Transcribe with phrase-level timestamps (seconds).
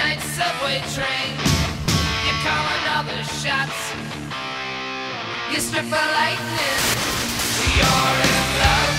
[0.00, 1.32] midnight subway train.
[2.24, 3.80] You call another shots.
[5.52, 6.80] You strip for lightning.
[7.76, 8.96] You're in love.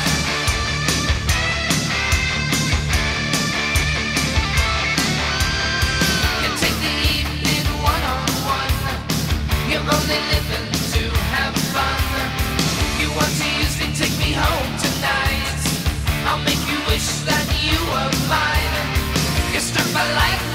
[6.41, 8.77] You take the evening one on one.
[9.69, 12.01] You're only living to have fun.
[13.01, 15.61] You want to use me, take me home tonight.
[16.27, 18.73] I'll make you wish that you were mine.
[19.51, 20.50] You're struck by lightning.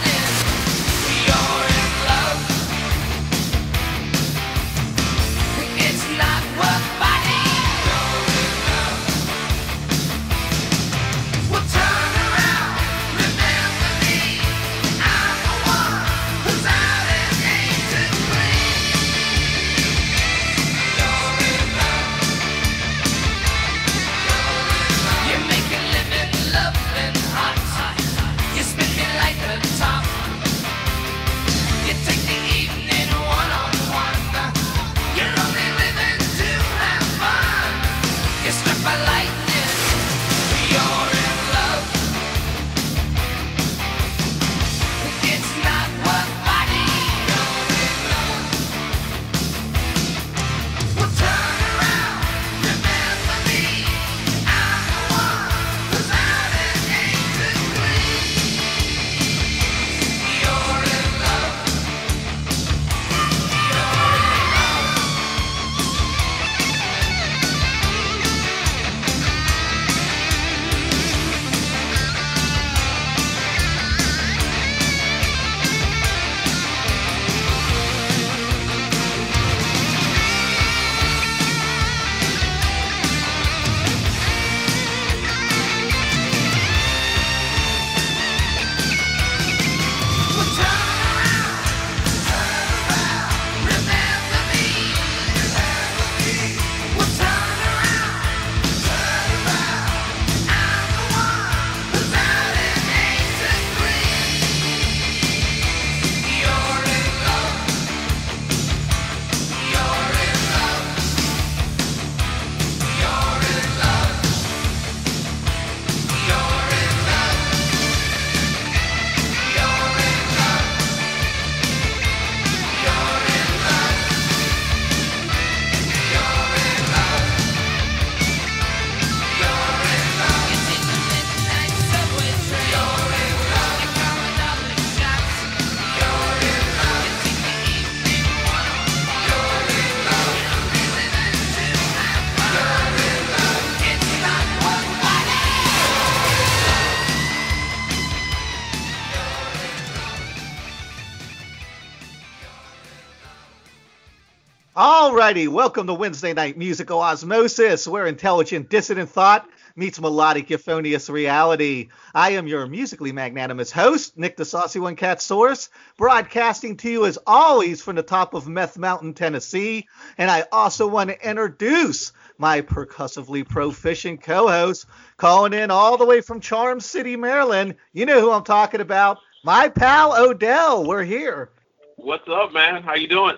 [155.27, 161.89] Alrighty, welcome to Wednesday Night Musical Osmosis, where intelligent dissident thought meets melodic euphonious reality.
[162.15, 167.07] I am your musically magnanimous host, Nick the Saucy One Cat Source, broadcasting to you
[167.07, 169.89] as always from the top of Meth Mountain, Tennessee.
[170.17, 176.21] And I also want to introduce my percussively proficient co-host, calling in all the way
[176.21, 177.75] from Charm City, Maryland.
[177.93, 180.87] You know who I'm talking about, my pal Odell.
[180.87, 181.51] We're here.
[181.97, 182.85] What's up, man?
[182.85, 183.35] How you doing?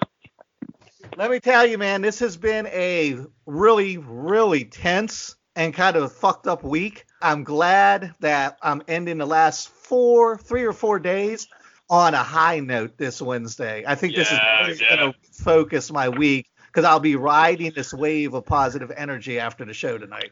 [1.19, 6.13] Let me tell you, man, this has been a really, really tense and kind of
[6.13, 7.07] fucked up week.
[7.21, 11.49] I'm glad that I'm ending the last four, three or four days
[11.91, 13.83] on a high note this Wednesday.
[13.85, 14.97] I think this is really yeah.
[14.97, 19.65] going to focus my week because I'll be riding this wave of positive energy after
[19.65, 20.31] the show tonight.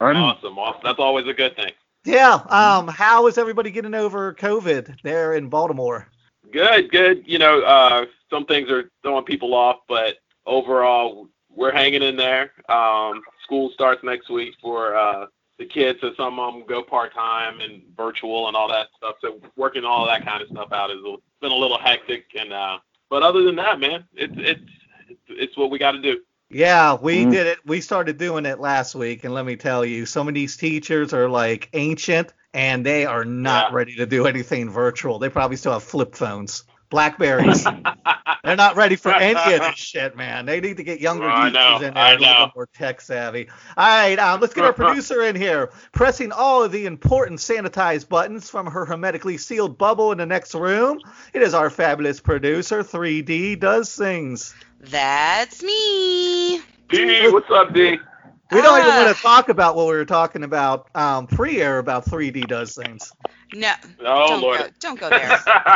[0.00, 0.80] Awesome, awesome.
[0.82, 1.72] That's always a good thing.
[2.06, 2.40] Yeah.
[2.48, 2.88] Um.
[2.88, 6.08] How is everybody getting over COVID there in Baltimore?
[6.52, 7.24] Good, good.
[7.26, 10.16] You know, uh, some things are throwing people off, but
[10.46, 12.52] overall, we're hanging in there.
[12.68, 15.26] Um, school starts next week for uh,
[15.58, 19.16] the kids, so some of them go part time and virtual and all that stuff.
[19.20, 20.98] So working all that kind of stuff out has
[21.40, 22.26] been a little hectic.
[22.38, 24.60] And uh, but other than that, man, it's it's
[25.08, 26.20] it's, it's what we got to do.
[26.50, 27.30] Yeah, we Mm.
[27.30, 27.58] did it.
[27.64, 31.12] We started doing it last week, and let me tell you, some of these teachers
[31.12, 33.76] are like ancient, and they are not Yeah.
[33.76, 35.18] ready to do anything virtual.
[35.18, 37.64] They probably still have flip phones, Blackberries.
[38.44, 40.46] They're not ready for any of this shit, man.
[40.46, 42.46] They need to get younger I teachers know, in there I a little know.
[42.46, 43.48] bit more tech savvy.
[43.76, 48.08] All right, um, let's get our producer in here, pressing all of the important sanitized
[48.08, 51.00] buttons from her hermetically sealed bubble in the next room.
[51.34, 54.54] It is our fabulous producer, 3D Does Things.
[54.80, 56.60] That's me.
[56.88, 57.98] D, what's up, D?
[58.52, 59.04] We don't even Ah.
[59.04, 63.12] want to talk about what we were talking about um, pre-air about 3D does things.
[63.52, 64.58] No, Oh don't Lord.
[64.58, 65.28] go, don't go there.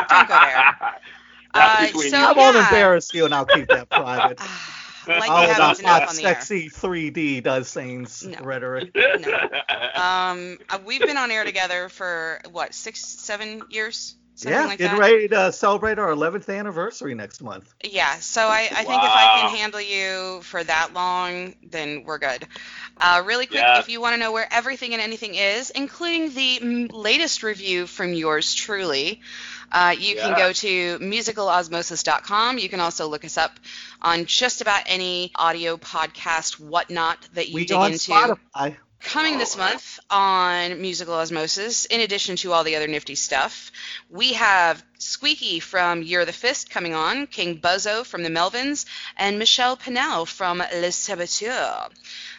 [0.09, 0.75] Don't go there.
[1.57, 2.65] Uh, so- I won't yeah.
[2.65, 4.41] embarrass you, and I'll keep that private.
[5.07, 6.35] like All you haven't on the air.
[6.35, 8.39] sexy 3D does things No.
[8.43, 8.91] rhetoric.
[9.95, 14.79] Um, uh, we've been on air together for what six, seven years, something yeah, like
[14.79, 17.73] getting ready to celebrate our 11th anniversary next month.
[17.85, 22.19] Yeah, so I, I think if I can handle you for that long, then we're
[22.19, 22.47] good.
[22.97, 23.79] Uh, really quick, Yeah.
[23.79, 28.13] if you want to know where everything and anything is, including the latest review from
[28.13, 29.21] yours truly,
[29.73, 32.59] uh, you can go to musicalosmosis.com.
[32.59, 33.59] You can also look us up
[34.01, 38.13] on just about any audio podcast whatnot that you We dig on into.
[38.13, 38.77] Spotify.
[39.05, 43.71] Coming this month on Musical Osmosis, in addition to all the other nifty stuff,
[44.11, 48.87] we have Squeaky from Year of the Fist coming on, King Buzzo from the Melvins,
[49.17, 51.91] and Michelle Pinnell from Les Saboteurs.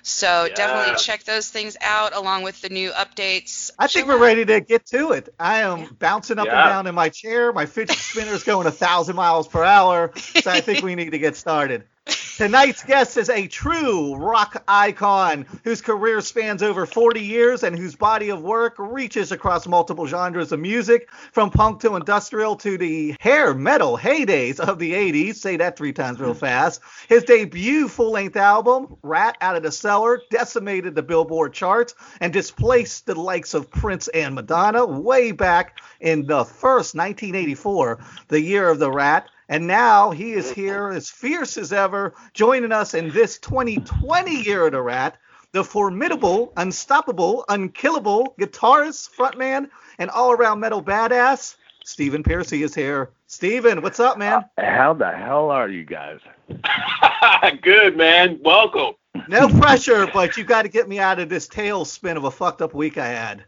[0.01, 3.69] So definitely check those things out along with the new updates.
[3.79, 4.21] I think Chill we're out.
[4.21, 5.33] ready to get to it.
[5.39, 5.87] I am Yeah.
[5.99, 6.61] bouncing up Yeah.
[6.61, 7.53] and down in my chair.
[7.53, 10.11] My fidget spinner's going a thousand miles per hour.
[10.15, 11.83] So I think we need to get started.
[12.37, 17.95] Tonight's guest is a true rock icon whose career spans over 40 years and whose
[17.95, 23.15] body of work reaches across multiple genres of music, from punk to industrial to the
[23.21, 25.35] hair metal heydays of the 80s.
[25.35, 26.81] Say that three times real fast.
[27.07, 32.33] His debut full length album, Rat Out of the Cellar, decimated the Billboard charts and
[32.33, 37.97] displaced the likes of Prince and Madonna way back in the first 1984,
[38.27, 39.29] the year of the Rat.
[39.47, 44.65] And now he is here as fierce as ever, joining us in this 2020 year
[44.65, 45.17] of the Rat,
[45.51, 49.69] the formidable, unstoppable, unkillable guitarist, frontman,
[49.99, 51.55] and all around metal badass.
[51.83, 53.11] Stephen Pearcy is here.
[53.27, 54.43] Stephen, what's up, man?
[54.57, 56.19] How the hell are you guys?
[57.61, 58.39] Good man.
[58.43, 58.95] Welcome.
[59.27, 62.61] No pressure, but you got to get me out of this tailspin of a fucked
[62.61, 63.45] up week I had.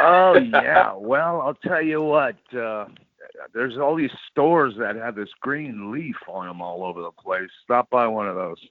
[0.00, 0.94] Oh yeah.
[0.96, 2.36] Well, I'll tell you what.
[2.54, 2.86] Uh,
[3.54, 7.50] there's all these stores that have this green leaf on them all over the place.
[7.64, 8.68] Stop by one of those.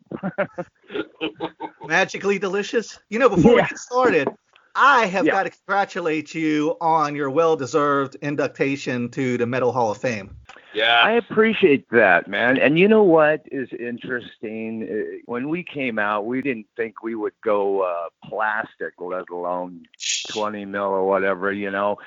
[1.88, 3.00] Magically delicious.
[3.10, 4.30] You know, before we get started,
[4.76, 5.32] I have Yeah.
[5.34, 10.36] got to congratulate you on your well-deserved induction to the Metal Hall of Fame.
[10.74, 11.02] Yeah.
[11.04, 12.60] I appreciate that, man.
[12.60, 14.84] And you know what is interesting?
[14.84, 19.88] Uh, When we came out, we didn't think we would go uh, plastic, let alone
[20.30, 21.98] 20 mil or whatever, you know.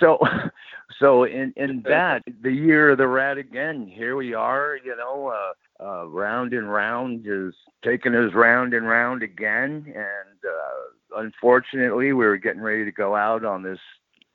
[0.00, 0.18] So,
[0.98, 5.28] so in in that the year of the rat again, here we are, you know,
[5.28, 7.54] uh, uh, round and round is
[7.84, 13.16] taking us round and round again, and uh, unfortunately, we were getting ready to go
[13.16, 13.80] out on this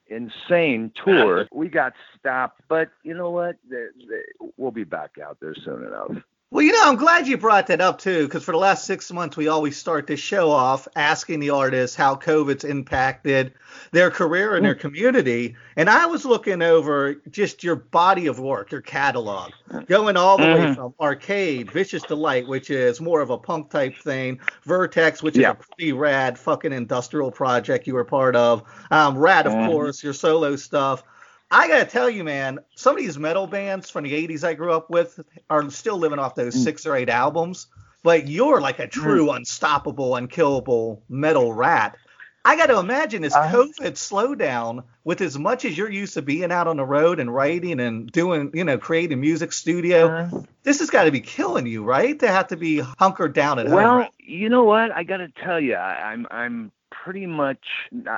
[0.08, 1.48] insane tour.
[1.54, 3.58] We got stopped, but you know what?
[3.70, 6.12] The, the, we'll be back out there soon enough.
[6.50, 9.12] Well, you know, I'm glad you brought that up too, because for the last six
[9.12, 13.54] months, we always start this show off asking the artists how COVID's impacted
[13.92, 15.58] their career and their community.
[15.76, 19.56] And I was looking over just your body of work, your catalog,
[19.90, 20.68] going all the way Mhm.
[20.68, 25.50] from Arcade, Vicious Delight, which is more of a punk type thing, Vertex, which Yeah.
[25.50, 29.58] is a pretty rad fucking industrial project you were part of, um, Ratt, of Mhm.
[29.58, 31.04] course, your solo stuff.
[31.50, 34.74] I gotta tell you, man, some of these metal bands from the '80s I grew
[34.74, 36.64] up with are still living off those Mm.
[36.64, 37.68] six or eight albums.
[38.04, 41.98] But you're like a true, unstoppable, unkillable metal rat.
[42.46, 46.50] I got to imagine this COVID slowdown, with as much as you're used to being
[46.52, 50.30] out on the road and writing and doing, you know, creating music studio, Uh,
[50.64, 52.18] this has got to be killing you, right?
[52.20, 53.76] To have to be hunkered down at home.
[53.76, 54.92] well, you know what?
[54.92, 56.72] I got to tell you, I, I'm I'm
[57.08, 57.66] pretty much.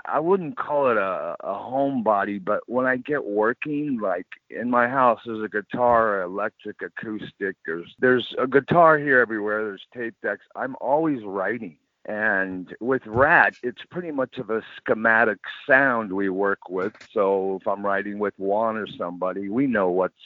[0.05, 4.87] I- wouldn't call it a a homebody, but when I get working, like in my
[4.87, 7.55] house, there's a guitar, electric, acoustic.
[7.67, 9.63] There's there's a guitar here everywhere.
[9.63, 10.45] There's tape decks.
[10.55, 11.77] I'm always writing.
[12.05, 16.93] And with Ratt, it's pretty much of a schematic sound we work with.
[17.13, 20.23] So if I'm writing with Juan or somebody, we know what's,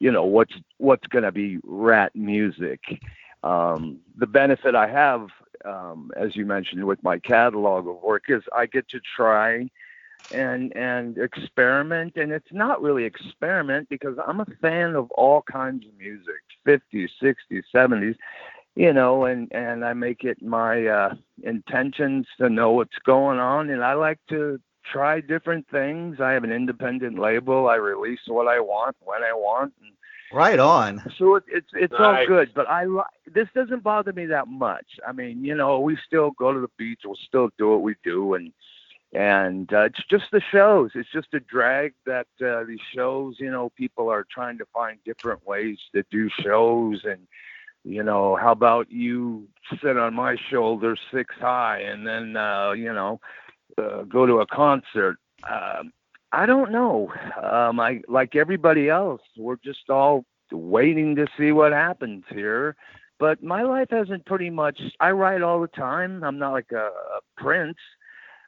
[0.00, 2.80] you know, what's what's going to be Ratt music.
[3.42, 5.28] Um, the benefit I have,
[5.64, 9.70] um, as you mentioned, with my catalog of work is I get to try
[10.30, 15.84] and and experiment, and it's not really experiment because I'm a fan of all kinds
[15.86, 18.16] of music, 50s, 60s, 70s
[18.74, 23.70] you know, and and I make it my uh, intentions to know what's going on,
[23.70, 26.20] and I like to try different things.
[26.20, 27.68] I have an independent label.
[27.68, 29.92] I release what I want when I want, and
[30.32, 31.02] right on.
[31.18, 32.52] so it, it's it's all good.
[32.54, 32.86] But I
[33.26, 34.86] this doesn't bother me that much.
[35.06, 37.00] I mean, you know, we still go to the beach.
[37.04, 38.52] We'll still do what we do, and
[39.12, 40.90] and uh, it's just the shows.
[40.94, 43.36] It's just a drag that uh, these shows.
[43.38, 47.26] You know, people are trying to find different ways to do shows and
[47.84, 49.48] you know, how about you
[49.82, 53.20] sit on my shoulder six high and then, uh, you know,
[53.76, 55.16] uh, go to a concert?
[55.42, 55.92] Um,
[56.32, 57.12] I don't know.
[57.42, 59.20] Um, I like everybody else.
[59.36, 62.74] We're just all waiting to see what happens here.
[63.18, 64.80] But my life hasn't pretty much.
[64.98, 66.24] I write all the time.
[66.24, 67.76] I'm not like a, a prince,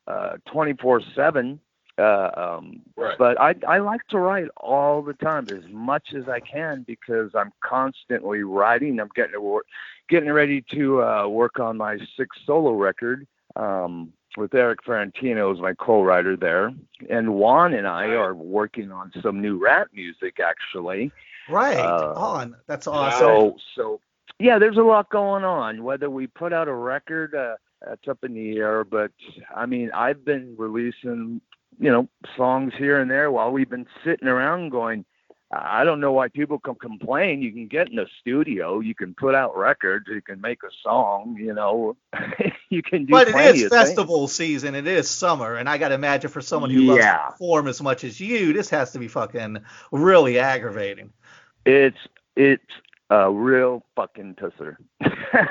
[0.06, 1.58] uh, 24/7.
[1.96, 2.82] Uh, um.
[3.18, 7.30] But I I like to write all the time as much as I can because
[7.34, 8.98] I'm constantly writing.
[8.98, 9.66] I'm getting to work,
[10.08, 13.26] getting ready to uh, work on my sixth solo record.
[13.56, 16.72] Um, with Erik Ferentinos as my co-writer there,
[17.08, 21.12] and Juan and I are working on some new Ratt music actually.
[21.48, 22.56] Right Uh, on.
[22.66, 23.18] That's awesome.
[23.20, 24.00] So so
[24.38, 25.84] yeah, there's a lot going on.
[25.84, 28.84] Whether we put out a record, uh, that's up in the air.
[28.84, 29.12] But
[29.54, 31.40] I mean, I've been releasing
[31.78, 35.04] you know songs here and there while we've been sitting around going.
[35.52, 37.42] I don't know why people can complain.
[37.42, 40.70] You can get in a studio, you can put out records, you can make a
[40.82, 41.96] song, you know,
[42.70, 43.68] you can do but it is things.
[43.68, 44.74] festival season.
[44.74, 47.12] It is summer, and I got to imagine for someone who loves Yeah.
[47.12, 49.58] to perform as much as you, this has to be fucking
[49.92, 51.12] really aggravating.
[51.66, 51.98] It's
[52.36, 52.64] it's
[53.10, 54.76] a real fucking pisser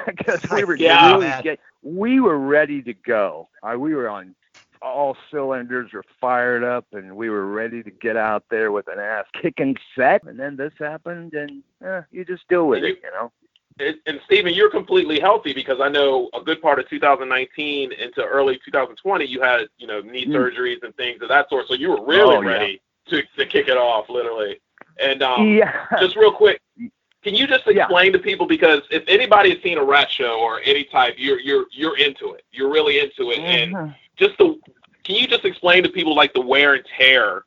[0.08, 3.50] because we were Yeah, really get, we were ready to go.
[3.78, 4.36] We were on
[4.84, 9.00] all cylinders were fired up and we were ready to get out there with an
[9.00, 13.00] ass kicking set and then this happened and eh, you just deal with And it
[13.04, 13.32] you know
[13.80, 18.24] and, and Stephen, you're completely healthy because I know a good part of 2019 into
[18.24, 20.36] early 2020, you had you know knee Mm.
[20.36, 21.68] surgeries and things of that sort.
[21.68, 22.50] So you were really Oh, yeah.
[22.50, 24.62] ready to to kick it off, literally.
[25.02, 26.62] And um, yeah just real quick,
[27.24, 27.84] can you just Yeah.
[27.86, 31.40] explain to people because if anybody has seen a Ratt show or any type, you're
[31.40, 32.44] you're you're into it.
[32.52, 33.96] You're really into it, and Mhm.
[34.18, 34.60] Just the
[35.04, 37.44] can you just explain to people like the wear and tear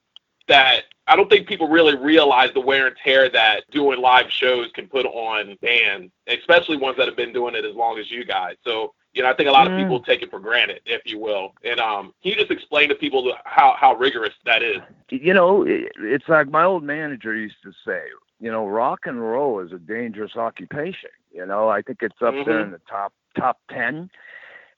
[0.49, 4.71] that I don't think people really realize the wear and tear that doing live shows
[4.75, 8.25] can put on bands, especially ones that have been doing it as long as you
[8.25, 8.57] guys.
[8.65, 9.77] So, you know, I think a lot of Mm.
[9.77, 11.55] people take it for granted, if you will.
[11.65, 14.79] And um, can you just explain to people how how rigorous that is?
[15.11, 18.03] you know, it's like my old manager used to say,
[18.41, 21.11] you know, rock and roll is a dangerous occupation.
[21.33, 22.65] You know, I think it's up there Mhm.
[22.65, 24.11] in the top top ten,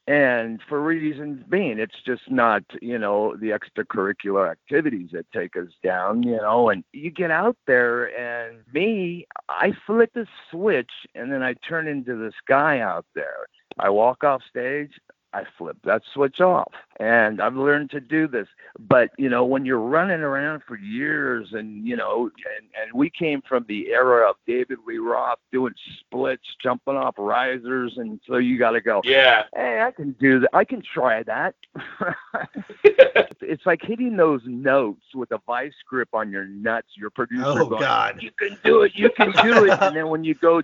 [0.09, 5.69] and for reasons being, it's just not, you know, the extracurricular activities that take us
[5.85, 6.23] down.
[6.23, 11.43] You know, and you get out there, and me, I flip the switch, and then
[11.43, 13.49] I turn into this guy out there.
[13.79, 14.93] I walk off stage.
[15.38, 16.73] I flip that switch off.
[17.00, 18.49] And I've learned to do this.
[18.78, 23.09] But, you know, when you're running around for years and, you know, and, and we
[23.09, 27.95] came from the era of David Lee Roth doing splits, jumping off risers.
[27.99, 29.45] And so you got to go, Yeah.
[29.54, 30.50] hey, I can do that.
[30.52, 31.54] I can try that.
[32.85, 36.88] it's like hitting those notes with a vice grip on your nuts.
[36.97, 38.23] Your producer Oh going, God.
[38.23, 39.78] you can do it, you can do it.
[39.80, 40.62] And then when you go,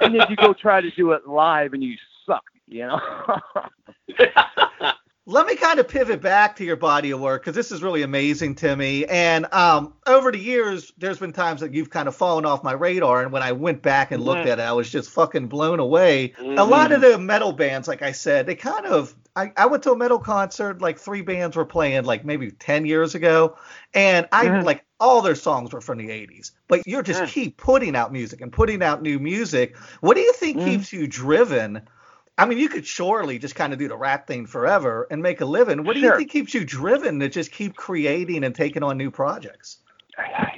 [0.00, 1.96] and then you go try to do it live and you
[2.26, 3.00] suck, you know?
[5.26, 8.02] Let me kind of pivot back to your body of work because this is really
[8.02, 9.04] amazing to me.
[9.04, 12.72] And um, over the years, there's been times that you've kind of fallen off my
[12.72, 13.22] radar.
[13.22, 14.50] And when I went back and looked Mhm.
[14.52, 16.32] at it, I was just fucking blown away.
[16.56, 19.14] A lot of the metal bands, like I said, they kind of.
[19.36, 22.84] I, I went to a metal concert, like three bands were playing, like maybe 10
[22.84, 23.56] years ago.
[23.94, 24.64] And I Mhm.
[24.64, 26.50] like all their songs were from the 80s.
[26.66, 27.28] But you're just Mm.
[27.28, 29.76] keep putting out music and putting out new music.
[30.00, 30.64] What do you think Mm.
[30.64, 31.82] keeps you driven?
[32.40, 35.42] I mean, you could surely just kind of do the Ratt thing forever and make
[35.42, 35.84] a living.
[35.84, 39.10] What do you think keeps you driven to just keep creating and taking on new
[39.10, 39.76] projects?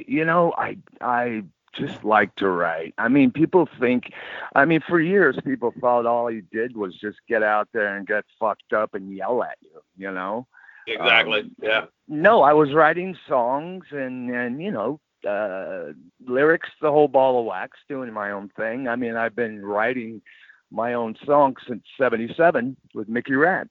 [0.07, 1.43] you know, I I
[1.75, 2.95] just like to write.
[2.99, 4.13] I mean, people think,
[4.55, 8.07] I mean, for years people thought all he did was just get out there and
[8.07, 10.47] get fucked up and yell at you, you know.
[10.87, 11.41] exactly.
[11.41, 11.87] Um, yeah.
[12.07, 17.47] No, I was writing songs and and you know uh, lyrics, the whole ball of
[17.47, 18.87] wax, doing my own thing.
[18.87, 20.23] I mean, I've been writing
[20.73, 23.69] my own song since '77 with Mickey Ratt.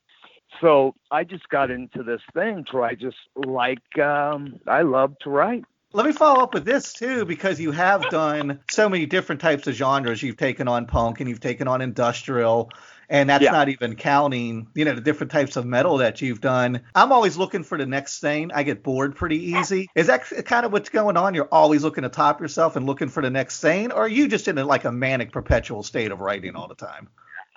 [0.59, 5.29] So I just got into this thing where I just like um, I love to
[5.29, 5.63] write.
[5.93, 9.67] Let me follow up with this too, because you have done so many different types
[9.67, 10.23] of genres.
[10.23, 12.71] You've taken on punk and you've taken on industrial,
[13.11, 13.51] and that's Yeah.
[13.51, 16.81] not even counting, you know, the different types of metal that you've done.
[16.95, 18.51] I'm always looking for the next thing.
[18.53, 19.89] I get bored pretty easy.
[19.93, 21.35] Is that kind of what's going on?
[21.35, 24.29] You're always looking to top yourself and looking for the next thing, or are you
[24.29, 27.09] just in a, like a manic, perpetual state of writing all the time?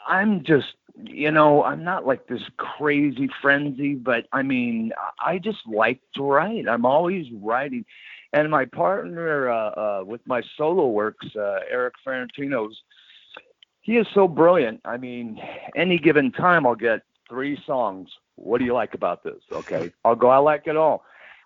[0.07, 4.93] I'm just, you know, I'm not like this crazy frenzy, but I mean,
[5.25, 6.69] I just like to write.
[6.69, 7.85] I'm always writing.
[8.33, 9.71] And my partner uh,
[10.01, 12.75] uh, with my solo works, uh, Erik Ferentinos,
[13.85, 14.81] he is so brilliant.
[14.87, 15.39] I mean,
[15.77, 18.09] any given time, I'll get three songs.
[18.37, 19.43] What do you like about this?
[19.53, 19.93] Okay.
[20.07, 21.05] I'll go, I like it all.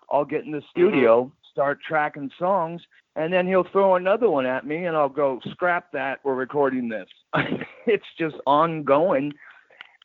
[0.09, 2.81] I'll get in the studio, start tracking songs,
[3.17, 6.21] and then he'll throw another one at me, and I'll go, scrap that.
[6.23, 7.09] We're recording this.
[7.85, 9.33] it's just ongoing,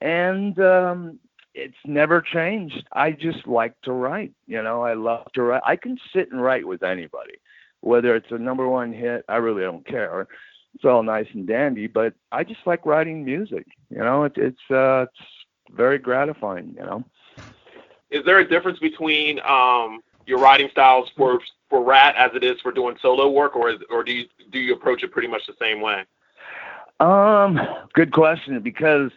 [0.01, 1.21] and um,
[1.55, 2.85] it's never changed.
[2.93, 4.33] I just like to write.
[4.49, 5.63] You know, I love to write.
[5.65, 7.35] I can sit and write with anybody,
[7.81, 9.25] whether it's a number one hit.
[9.29, 10.27] I really don't care.
[10.75, 13.67] It's all nice and dandy, but I just like writing music.
[13.91, 15.27] You know, it, it's uh, it's
[15.71, 16.75] very gratifying.
[16.77, 17.05] You know.
[18.11, 21.41] Is there a difference between um, your writing styles for
[21.71, 24.59] for Ratt as it is for doing solo work, or is, or do you do
[24.59, 26.05] you approach it pretty much the same way?
[27.01, 27.59] Um,
[27.95, 29.11] good question because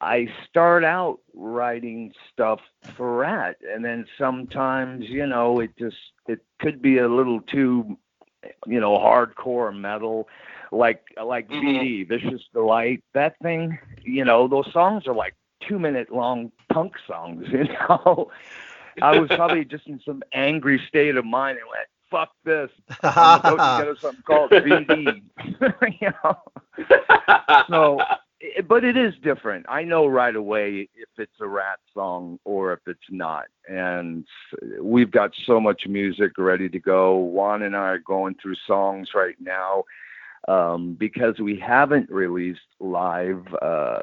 [0.00, 2.60] I start out writing stuff
[2.96, 5.96] for Ratt, and then sometimes you know it just
[6.26, 7.98] it could be a little too
[8.66, 10.28] you know hardcore metal
[10.72, 11.62] like like Mhm.
[11.62, 15.34] VD Vicious Delight that thing you know those songs are like
[15.66, 18.30] two minute long punk songs you know?
[19.00, 22.70] I was probably just in some angry state of mind and went fuck this.
[23.02, 25.22] I'm going to go together something called VD
[26.00, 26.38] you know?
[27.68, 27.98] So
[28.66, 29.66] but it is different.
[29.68, 33.46] I know right away if it's a Ratt song or if it's not.
[33.68, 34.24] And
[34.80, 37.16] we've got so much music ready to go.
[37.16, 39.84] Juan and i are going through songs right now
[40.48, 44.00] um, because we haven't released live uh,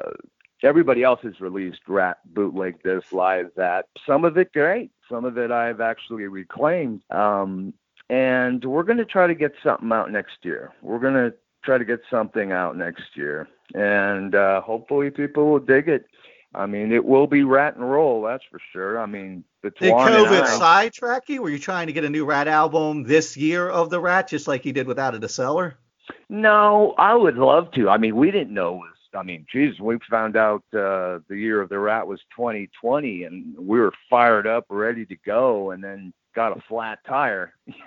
[0.62, 5.38] everybody else has released Ratt bootleg this live that some of it great some of
[5.38, 7.74] it i've actually reclaimed um,
[8.08, 11.76] and we're going to try to get something out next year we're going to try
[11.76, 16.06] to get something out next year and uh, hopefully people will dig it.
[16.54, 18.98] I mean, it will be rat and roll, that's for sure.
[18.98, 21.42] I mean, the Did COVID sidetrack you?
[21.42, 24.48] Were you trying to get a new Ratt album this year of the Rat, just
[24.48, 25.78] like you did with Out of the Cellar?
[26.28, 27.88] No, I would love to.
[27.88, 28.90] I mean, we didn't know it was.
[29.14, 33.56] I mean, geez, we found out uh, the year of the rat was 2020, and
[33.56, 37.54] we were fired up, ready to go, and then got a flat tire.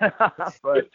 [0.62, 0.90] but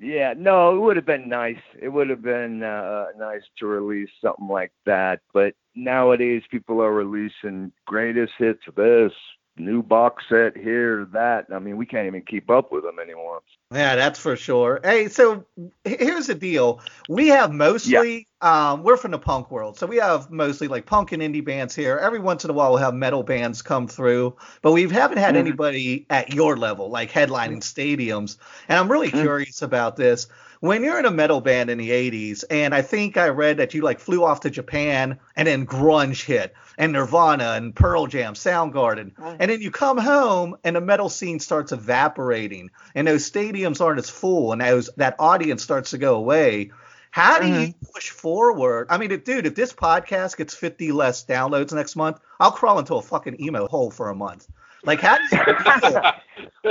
[0.00, 1.56] Yeah, no, it would have been nice.
[1.80, 5.20] It would have been uh, nice to release something like that.
[5.34, 9.12] But nowadays, people are releasing greatest hits of this,
[9.58, 11.46] new box set here, that.
[11.52, 13.42] I mean, we can't even keep up with them anymore.
[13.70, 14.80] Yeah, that's for sure.
[14.82, 15.44] Hey, so
[15.84, 16.80] here's the deal.
[17.06, 21.12] We have mostly, um, we're from the punk world, so we have mostly like punk
[21.12, 21.98] and indie bands here.
[21.98, 25.34] Every once in a while, we'll have metal bands come through, but we haven't had
[25.34, 25.38] Mhm.
[25.38, 28.38] anybody at your level, like headlining stadiums.
[28.68, 29.20] And I'm really Mhm.
[29.20, 30.28] curious about this.
[30.60, 33.74] When you're in a metal band in the 80s, and I think I read that
[33.74, 38.34] you like flew off to Japan and then grunge hit, and Nirvana and Pearl Jam,
[38.34, 43.80] Soundgarden, and then you come home and the metal scene starts evaporating, and those stadiums
[43.80, 46.72] aren't as full, and those that audience starts to go away.
[47.10, 47.86] How do you mm-hmm.
[47.94, 48.88] push forward?
[48.90, 52.78] I mean, if, dude, if this podcast gets 50 less downloads next month, I'll crawl
[52.78, 54.46] into a fucking emo hole for a month.
[54.84, 55.38] Like, how do you
[55.80, 56.02] feel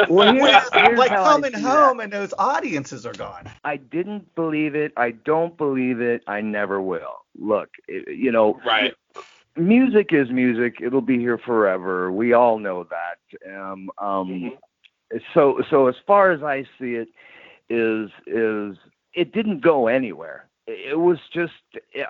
[0.08, 2.04] Well, here's, here's like how coming see home that.
[2.06, 3.50] and those audiences are gone?
[3.64, 4.94] I didn't believe it.
[4.98, 6.24] I don't believe it.
[6.28, 7.26] I never will.
[7.38, 8.94] Look, it, you know, right.
[9.56, 10.76] music is music.
[10.82, 12.12] It'll be here forever.
[12.12, 13.20] We all know that.
[13.54, 14.58] Um, um, Mhm.
[15.34, 17.10] So, so as far as I see it,
[17.70, 18.78] is is
[19.14, 20.50] it didn't go anywhere.
[20.68, 21.54] It was just,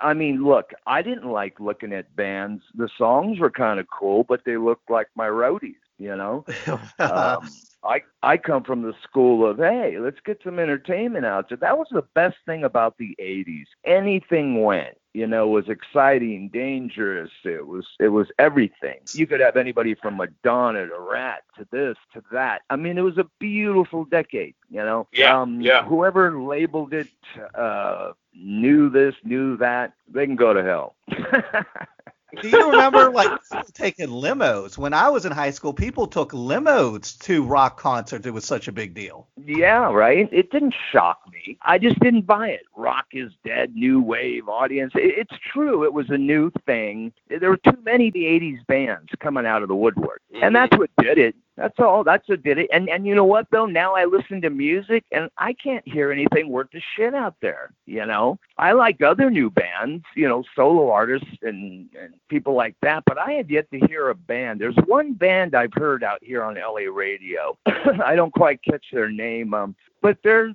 [0.02, 2.62] I mean, look, I didn't like looking at bands.
[2.74, 6.44] The songs were kind of cool, but they looked like my roadies, you know.
[7.00, 7.50] Um,
[7.84, 11.58] I I come from the school of hey, let's get some entertainment out there.
[11.58, 13.66] That was the best thing about the '80s.
[13.84, 14.96] Anything went.
[15.14, 17.30] You know, was exciting, dangerous.
[17.44, 19.00] It was it was everything.
[19.12, 22.62] You could have anybody from Madonna to Ratt to this to that.
[22.70, 24.54] I mean, it was a beautiful decade.
[24.68, 25.08] You know.
[25.12, 25.84] Yeah, Um, yeah.
[25.84, 27.08] Whoever labeled it
[27.54, 29.92] uh, knew this, knew that.
[30.08, 30.96] They can go to hell.
[32.42, 33.30] Do you remember like
[33.72, 34.76] taking limos?
[34.76, 38.26] When I was in high school, people took limos to rock concerts.
[38.26, 39.26] It was such a big deal.
[39.44, 40.28] Yeah, right.
[40.30, 41.58] It didn't shock me.
[41.62, 42.62] I just didn't buy it.
[42.76, 44.92] Rock is dead, new wave audience.
[44.94, 45.84] It's true.
[45.84, 47.12] It was a new thing.
[47.28, 50.54] There were too many of the '80s bands coming out of the woodwork, and mm-hmm.
[50.54, 51.34] that's what did it.
[51.58, 52.04] That's all.
[52.04, 52.70] That's what did it.
[52.72, 53.66] And and you know what though?
[53.66, 57.72] Now I listen to music and I can't hear anything worth the shit out there.
[57.84, 60.04] You know, I like other new bands.
[60.14, 63.02] You know, solo artists and and people like that.
[63.06, 64.60] But I have yet to hear a band.
[64.60, 67.58] There's one band I've heard out here on LA radio.
[67.66, 69.52] I don't quite catch their name.
[69.52, 70.54] Um, but they're,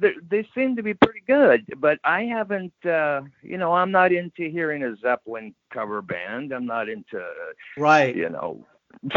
[0.00, 1.62] they're, they seem to be pretty good.
[1.76, 2.72] But I haven't.
[2.86, 6.52] Uh, you know, I'm not into hearing a Zeppelin cover band.
[6.52, 7.22] I'm not into
[7.76, 8.16] Right.
[8.16, 8.64] you know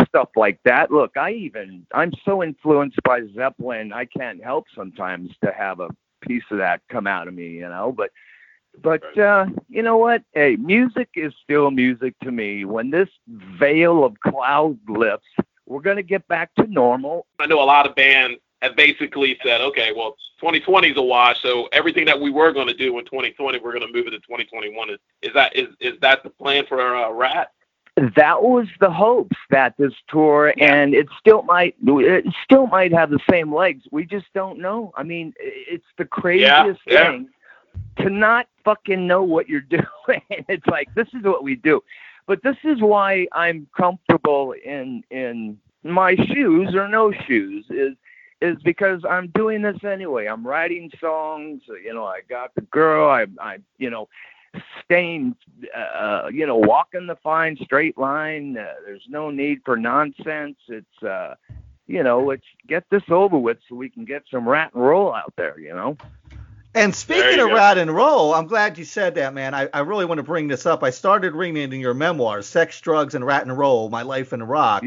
[0.08, 0.92] stuff like that.
[0.92, 5.90] Look i even i'm so influenced by zeppelin i can't help sometimes to have a
[6.22, 8.12] piece of that come out of me you know but
[8.82, 10.24] but uh you know what?
[10.34, 12.64] Hey music is still music to me.
[12.64, 15.28] When this veil of cloud lifts
[15.66, 17.26] we're going to get back to normal.
[17.40, 21.42] I know a lot of bands have basically said, okay, well, 2020 is a wash,
[21.42, 24.12] so everything that we were going to do in 2020, we're going to move it
[24.12, 24.90] to 2021.
[24.90, 27.52] Is, is that is is that the plan for uh, Ratt?
[27.98, 33.10] That was the hopes that this tour and it still might it still might have
[33.10, 33.84] the same legs.
[33.92, 34.94] We just don't know.
[34.96, 37.12] I mean it's the craziest yeah.
[37.12, 37.30] thing
[37.98, 40.22] to not fucking know what you're doing.
[40.30, 41.82] It's like this is what we do.
[42.28, 47.96] But this is why i'm comfortable in in my shoes or no shoes is
[48.42, 50.28] is because i'm doing this anyway.
[50.28, 51.62] I'm writing songs.
[51.68, 53.10] You know i got the girl.
[53.10, 54.08] I i you know
[54.84, 55.36] staying,
[55.76, 58.58] uh, you know, walking the fine straight line.
[58.58, 60.58] Uh, there's no need for nonsense.
[60.68, 61.36] It's, uh,
[61.88, 65.14] you know, let's get this over with so we can get some rat and roll
[65.14, 65.98] out there, you know.
[66.74, 67.56] And speaking of go.
[67.56, 69.54] rat and roll, I'm glad you said that, man.
[69.54, 70.84] I, I really want to bring this up.
[70.84, 74.86] I started reading your memoirs, Sex, Drugs, and Rat and Roll, My Life in Rock.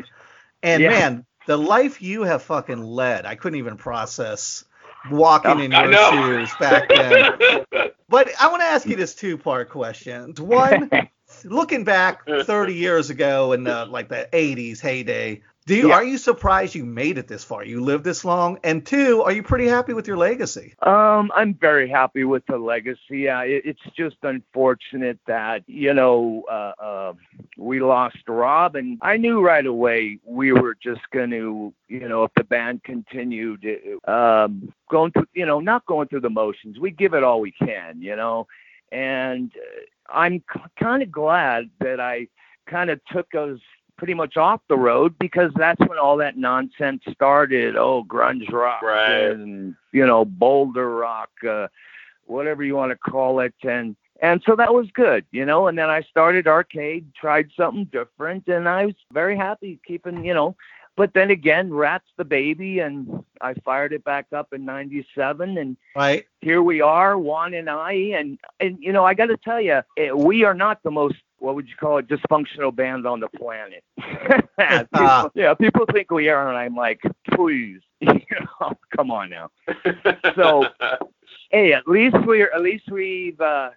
[0.63, 0.89] And Yeah.
[0.89, 4.65] man, the life you have fucking led, I couldn't even process
[5.11, 7.65] walking oh, in your shoes back then.
[8.15, 10.35] But I want to ask you this two part question.
[10.39, 10.89] One,
[11.45, 15.95] looking back 30 years ago in the, like the 80s heyday, do you, Yeah.
[15.95, 17.65] are you surprised you made it this far?
[17.65, 18.59] You lived this long?
[18.63, 20.75] And two, are you pretty happy with your legacy?
[20.83, 23.21] Um, I'm very happy with the legacy.
[23.21, 27.13] Yeah, it, it's just unfortunate that you know uh, uh,
[27.57, 32.25] we lost Rob, and I knew right away we were just going to, you know,
[32.25, 33.65] if the band continued
[34.07, 37.53] um, going through, you know, not going through the motions, we give it all we
[37.53, 38.47] can, you know,
[38.93, 42.29] and uh, I'm c- kind of glad that I
[42.67, 43.59] kind of took us
[43.97, 47.77] pretty much off the road because that's when all that nonsense started.
[47.77, 49.31] Oh, grunge rock Right.
[49.31, 51.69] and you know boulder rock, uh,
[52.27, 55.67] whatever you want to call it, and and so that was good, you know.
[55.69, 60.35] And then I started arcade, tried something different, and I was very happy keeping, you
[60.35, 60.57] know.
[60.97, 65.77] But then again, Ratt's the baby, and I fired it back up in '97, and
[65.97, 66.25] Right?
[66.41, 69.83] here we are, Juan and I, and and you know, I got to tell you,
[70.15, 73.85] we are not the most what would you call it dysfunctional band on the planet.
[73.99, 77.01] people, yeah, people think we are, and I'm like,
[77.33, 78.21] please, you
[78.61, 79.51] know, come on now.
[80.37, 80.67] So-
[81.51, 83.71] Hey, at least we're at least we've uh,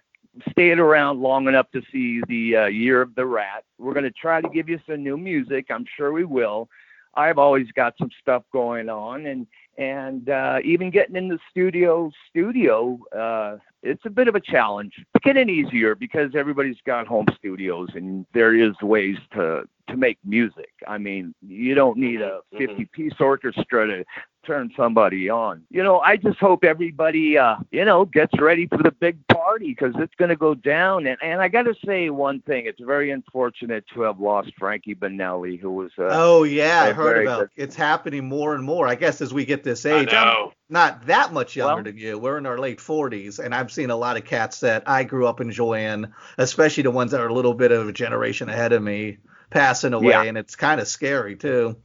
[0.50, 3.64] stayed around long enough to see the uh, year of the rat.
[3.78, 5.66] We're gonna try to give you some new music.
[5.70, 6.68] I'm sure we will.
[7.14, 9.46] I've always got some stuff going on, and
[9.78, 14.92] and uh, even getting in the studio studio uh, it's a bit of a challenge.
[15.22, 20.72] Getting easier because everybody's got home studios and there is ways to to make music.
[20.86, 24.04] I mean you don't need a Mhm, 50 piece orchestra to
[24.48, 28.78] turn somebody on you know i just hope everybody uh you know gets ready for
[28.78, 32.08] the big party because it's going to go down and and i got to say
[32.08, 36.80] one thing it's very unfortunate to have lost Frankie Banali who was uh, Oh yeah,
[36.82, 37.50] I heard very about.
[37.56, 38.88] It's happening more and more.
[38.88, 42.18] I guess as we get this age, I'm not that much younger Well- than you.
[42.18, 45.26] We're in our late 40s, and I've seen a lot of cats that I grew
[45.26, 46.06] up enjoying,
[46.38, 49.18] especially the ones that are a little bit of a generation ahead of me,
[49.50, 50.22] passing away, Yeah.
[50.22, 51.76] and it's kind of scary too.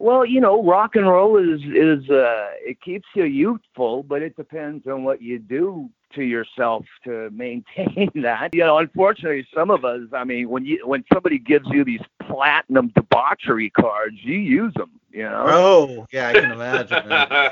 [0.00, 4.34] Well, you know, rock and roll is is uh it keeps you youthful, but it
[4.34, 8.54] depends on what you do to yourself to maintain that.
[8.54, 12.00] You know, unfortunately, some of us, I mean, when you when somebody gives you these
[12.28, 14.90] platinum debauchery cards, you use them.
[15.12, 15.46] You know.
[15.46, 17.02] Oh yeah, I can imagine.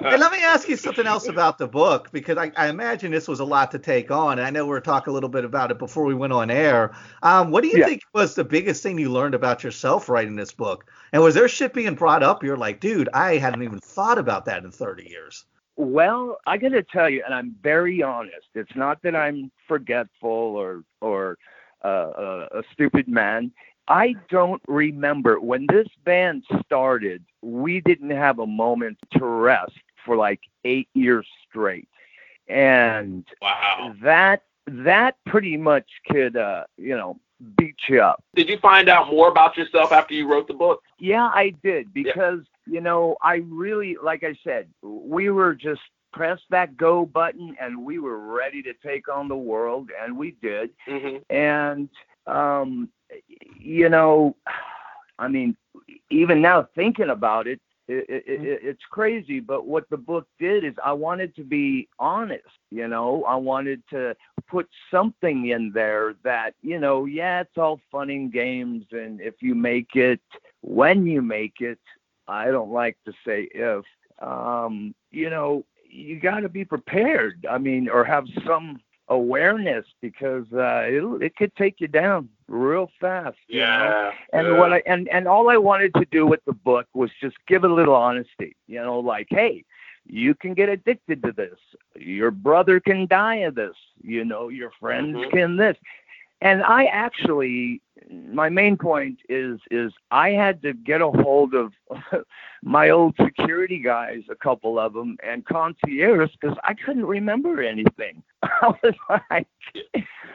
[0.09, 3.29] Hey, let me ask you something else about the book because I, I imagine this
[3.29, 5.45] was a lot to take on, and I know we were talking a little bit
[5.45, 6.95] about it before we went on air.
[7.23, 7.85] Um, what do you Yeah.
[7.85, 10.91] think was the biggest thing you learned about yourself writing this book?
[11.13, 12.43] And was there shit being brought up?
[12.45, 15.45] You're like, dude, I hadn't even thought about that in 30 years.
[15.79, 18.49] Well, I got to tell you, and I'm very honest.
[18.57, 21.39] It's not that I'm forgetful or or
[21.85, 23.53] uh, a, a stupid man.
[23.87, 27.25] I don't remember when this band started.
[27.43, 31.89] We didn't have a moment to rest for like eight years straight,
[32.49, 33.95] and wow.
[34.03, 37.21] that that pretty much could uh, you know
[37.57, 38.23] beat you up.
[38.35, 40.83] Did you find out more about yourself after you wrote the book?
[40.99, 45.81] Yeah, I did because you know I really, like I said, we were just
[46.13, 50.37] press that go button and we were ready to take on the world, and we
[50.43, 50.71] did.
[50.87, 51.89] hmm And
[52.27, 52.89] um,
[53.59, 54.37] you know,
[55.19, 55.57] I mean,
[56.11, 59.41] even now thinking about it, it, it, it, it's crazy.
[59.41, 62.45] But what the book did is I wanted to be honest.
[62.71, 64.15] You know, I wanted to
[64.49, 69.35] put something in there that you know, yeah, it's all fun and games, and if
[69.41, 70.21] you make it,
[70.61, 71.79] when you make it,
[72.27, 73.85] I don't like to say if.
[74.21, 77.47] Um, you know, you got to be prepared.
[77.49, 82.91] I mean, or have some awareness because uh, it it could take you down real
[83.01, 83.37] fast.
[83.49, 83.67] you know?
[83.67, 84.11] Yeah.
[84.33, 84.59] And yeah.
[84.59, 87.65] what I and and all I wanted to do with the book was just give
[87.65, 88.57] a little honesty.
[88.67, 89.65] You know, like, hey,
[90.11, 91.59] You can get addicted to this.
[91.97, 93.77] Your brother can die of this.
[94.03, 95.31] You know, your friends Mhm.
[95.31, 95.77] can this.
[96.41, 101.73] And I actually, my main point is, is I had to get a hold of
[102.63, 108.23] my old security guys, a couple of them, and concierge because I couldn't remember anything.
[108.43, 108.95] I was
[109.31, 109.47] like,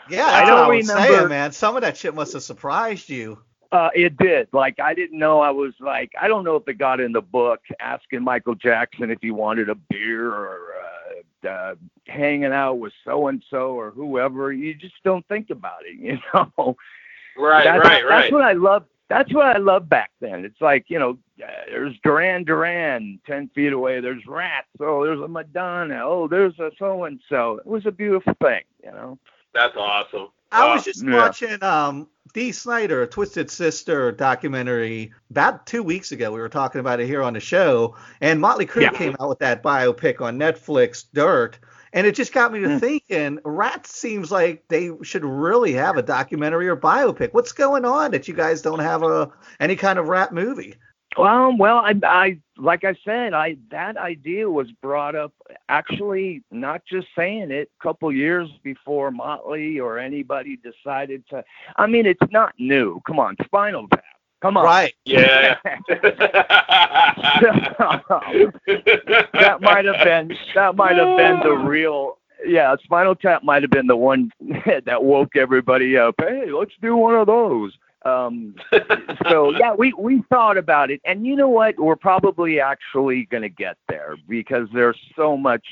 [0.10, 1.52] Yeah, I don't what I was remember- saying, man.
[1.52, 3.40] Some of that shit must have surprised you.
[3.72, 4.48] Uh, it did.
[4.54, 5.40] Like I didn't know.
[5.42, 9.10] I was like, I don't know if it got in the book asking Michael Jackson
[9.10, 10.60] if he wanted a beer or
[11.44, 14.54] uh, uh, hanging out with so and so or whoever.
[14.54, 16.76] You just don't think about it, you know.
[17.38, 18.22] Right, that's, right, right.
[18.22, 18.86] That's what I love.
[19.10, 20.46] That's what I love back then.
[20.46, 24.00] It's like you know, uh, there's Duran Duran ten feet away.
[24.00, 24.68] There's Rats.
[24.80, 26.02] Oh, there's a Madonna.
[26.04, 27.58] Oh, there's a so and so.
[27.60, 29.20] It was a beautiful thing, you know.
[29.54, 30.30] That's awesome.
[30.52, 30.74] I Wow.
[30.76, 31.16] was just Yeah.
[31.16, 36.32] watching um Dee Snider, a Twisted Sister documentary about two weeks ago.
[36.32, 38.90] We were talking about it here on the show, and Motley Crue Yeah.
[38.92, 41.60] came out with that biopic on Netflix, Dirt,
[41.94, 42.80] and it just got me to Mm.
[42.80, 43.40] thinking.
[43.46, 47.34] Ratt seems like they should really have a documentary or biopic.
[47.34, 50.76] What's going on that you guys don't have a any kind of Ratt movie?
[51.16, 55.32] Well, well, I, I, like I said, I that idea was brought up
[55.70, 61.44] actually not just saying it a couple years before Motley or anybody decided to.
[61.76, 63.00] I mean, it's not new.
[63.06, 64.04] Come on, Spinal Tap.
[64.44, 64.66] Come on.
[64.66, 64.94] Right.
[65.06, 65.56] Yeah.
[65.64, 66.02] that
[69.62, 72.18] might have been that might have been the real.
[72.46, 74.32] Yeah, Spinal Tap might have been the one
[74.86, 76.16] that woke everybody up.
[76.20, 77.72] Hey, let's do one of those.
[78.04, 78.56] Um,
[79.30, 81.80] so yeah, we we thought about it, and you know what?
[81.80, 85.66] We're probably actually going to get there because there's so much.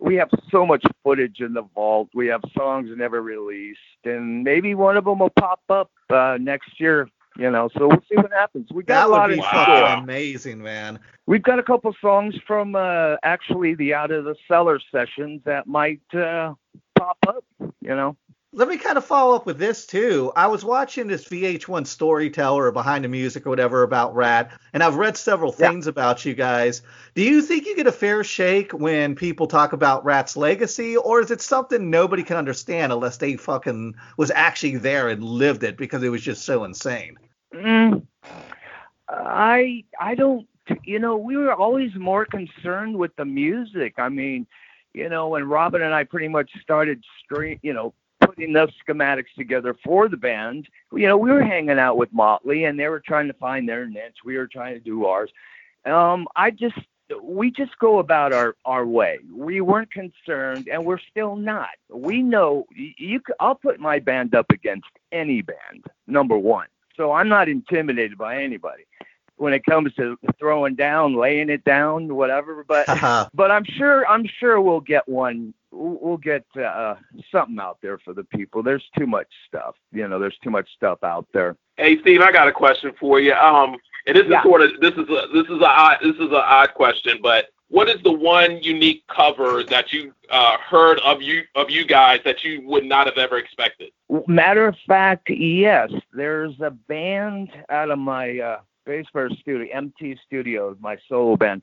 [0.00, 2.08] We have so much footage in the vault.
[2.12, 6.80] We have songs never released, and maybe one of them will pop up uh, next
[6.80, 7.08] year.
[7.36, 8.68] You know, so we'll see what happens.
[8.72, 9.98] We got That a lot would be of Wow.
[10.02, 11.00] amazing, man.
[11.26, 15.66] We've got a couple songs from uh, actually the Out of the Cellar sessions that
[15.66, 16.54] might uh,
[16.96, 17.44] pop up.
[17.60, 18.16] You know.
[18.56, 20.30] Let me kind of follow up with this too.
[20.36, 24.94] I was watching this VH1 storyteller behind the music or whatever about Ratt, and I've
[24.94, 25.70] read several Yeah.
[25.70, 26.82] things about you guys.
[27.16, 31.20] Do you think you get a fair shake when people talk about Ratt's legacy, or
[31.20, 35.76] is it something nobody can understand unless they fucking was actually there and lived it
[35.76, 37.16] because it was just so insane?
[37.52, 38.06] Mm,
[39.08, 40.46] I I don't.
[40.84, 43.94] You know, we were always more concerned with the music.
[43.98, 44.46] I mean,
[44.92, 47.92] you know, when Robbin and I pretty much started stream, you know,
[48.26, 52.64] putting those schematics together for the band, you know, we were hanging out with Motley
[52.64, 54.18] and they were trying to find their niche.
[54.24, 55.30] We were trying to do ours.
[55.84, 56.78] Um, I just
[57.22, 59.18] we just go about our our way.
[59.30, 61.68] We weren't concerned, and we're still not.
[61.90, 63.20] We know you.
[63.40, 65.84] I'll put my band up against any band.
[66.06, 68.84] Number one, so I'm not intimidated by anybody
[69.36, 72.64] when it comes to throwing down, laying it down, whatever.
[72.66, 72.86] But
[73.34, 75.54] but I'm sure I'm sure we'll get one.
[75.70, 76.96] We'll we'll get uh,
[77.32, 78.62] something out there for the people.
[78.62, 79.74] There's too much stuff.
[79.92, 81.56] You know, there's too much stuff out there.
[81.76, 83.32] Hey Steve, I got a question for you.
[83.34, 84.38] Um, and this Yeah.
[84.38, 87.18] is sort of this is a this is a odd this is a odd question,
[87.22, 91.84] but what is the one unique cover that you uh, heard of you of you
[91.84, 93.90] guys that you would not have ever expected?
[94.28, 99.04] Matter of fact, yes, there's a band out of my uh, player
[99.40, 101.62] studio, MT Studios, my solo band.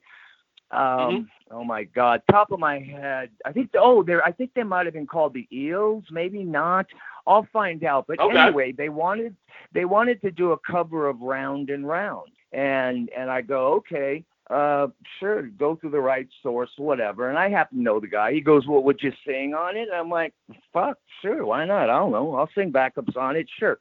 [0.71, 3.71] Um, Oh my God, top of my head, I think.
[3.77, 6.85] Oh, they I think they might have been called the Eels, maybe not.
[7.27, 8.05] I'll find out.
[8.07, 8.39] But Okay.
[8.45, 9.35] anyway, they wanted
[9.73, 14.23] they wanted to do a cover of Round and Round, and and I go okay.
[14.49, 14.87] Uh,
[15.19, 17.29] sure, go through the right source, whatever.
[17.29, 18.33] And I happen to know the guy.
[18.33, 20.33] He goes, "Well, would you sing on it?" I'm like,
[20.73, 21.89] "Fuck, sure, why not?
[21.89, 22.35] I don't know.
[22.35, 23.77] I'll sing backups on it, sure."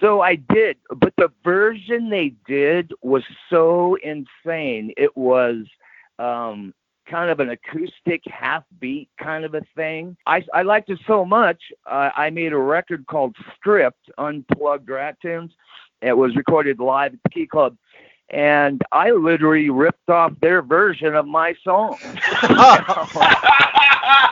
[0.00, 4.92] So I did, but the version they did was so insane.
[4.96, 5.64] It was
[6.18, 6.72] um,
[7.08, 10.16] kind of an acoustic half beat kind of a thing.
[10.26, 15.16] I, I liked it so much, uh, I made a record called Stripped Unplugged Rat
[15.20, 15.52] Tunes.
[16.00, 17.76] It was recorded live at the Key Club.
[18.30, 21.98] And I literally ripped off their version of my song.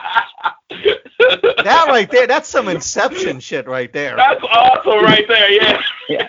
[1.41, 4.15] that right there, that's some Inception shit right there.
[4.15, 5.51] That's awesome right there.
[5.51, 6.27] Yeah.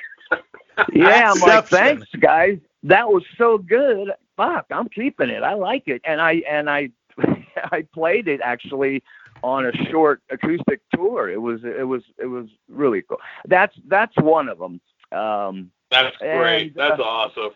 [0.93, 2.59] yeah, I'm like, thanks, guys.
[2.85, 4.13] That was so good.
[4.37, 5.43] Fuck, I'm keeping it.
[5.43, 6.91] I like it, and I and I
[7.57, 9.03] I played it actually
[9.43, 11.29] on a short acoustic tour.
[11.29, 13.19] It was it was it was really cool.
[13.47, 14.81] That's that's one of them.
[15.17, 16.73] Um, That's great.
[16.73, 17.51] And, uh, That's awesome.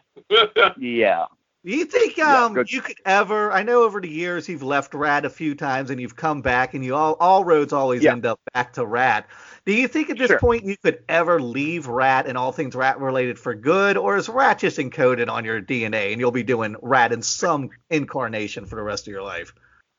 [0.79, 1.27] yeah.
[1.67, 2.71] Do you think um good.
[2.73, 3.51] you could ever?
[3.51, 6.75] I know over the years you've left Ratt a few times and you've come back,
[6.75, 8.13] and you all all roads always Yeah.
[8.13, 9.27] end up back to Ratt.
[9.65, 10.39] Do you think at this Sure.
[10.39, 14.29] point you could ever leave Ratt and all things Ratt related for good, or is
[14.29, 18.77] Ratt just encoded on your DNA and you'll be doing Ratt in some incarnation for
[18.77, 19.53] the rest of your life?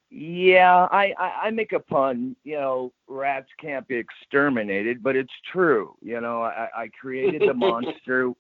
[0.10, 2.36] Yeah, I, I I make a pun.
[2.46, 5.96] You know, rats can't be exterminated, but it's true.
[6.02, 8.32] You know, I, I created the monster.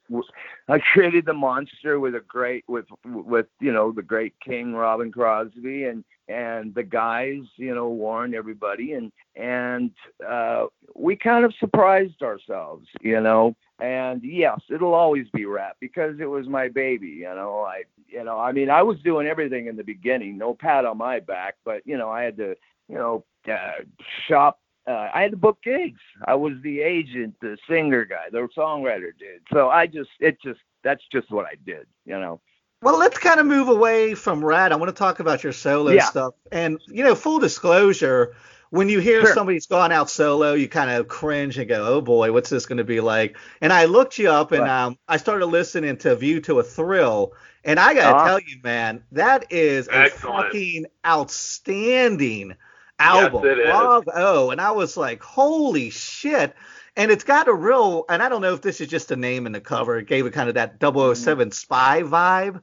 [0.69, 5.11] I created the monster with a great with with you know the great King Robbin
[5.11, 7.43] Crosby and and the guys.
[7.55, 9.91] You know, warned everybody and and
[10.27, 12.87] uh, we kind of surprised ourselves.
[13.01, 17.07] You know, and yes, it'll always be Ratt because it was my baby.
[17.07, 20.53] You know, I you know, I mean, I was doing everything in the beginning, no
[20.53, 22.55] pat on my back, but you know, I had to,
[22.87, 23.83] you know, uh,
[24.27, 24.59] shop.
[24.87, 25.99] Uh, I had to book gigs.
[26.25, 29.41] I was the agent, the singer guy, the songwriter dude.
[29.51, 32.39] So I just, it just, that's just what I did, you know.
[32.81, 34.71] Well, let's kind of move away from Ratt.
[34.71, 36.09] I want to talk about your solo Yeah.
[36.09, 36.35] stuff.
[36.51, 38.35] And, you know, full disclosure,
[38.69, 39.33] when you hear Sure.
[39.33, 42.77] somebody's gone out solo, you kind of cringe and go, oh boy, what's this going
[42.77, 43.35] to be like?
[43.61, 44.83] And I looked you up and Right.
[44.85, 47.33] um, I started listening to View to a Thrill.
[47.63, 48.29] And I got to Uh-huh.
[48.29, 52.55] tell you, man, that is a fucking outstanding
[52.99, 53.41] album.
[53.41, 53.65] Yes, it is.
[54.05, 54.51] Bravo.
[54.51, 56.55] And I was like, holy shit.
[56.97, 59.45] And it's got a real, and I don't know if this is just a name
[59.45, 59.97] in the cover.
[59.99, 62.61] It gave it kind of that 007 spy vibe.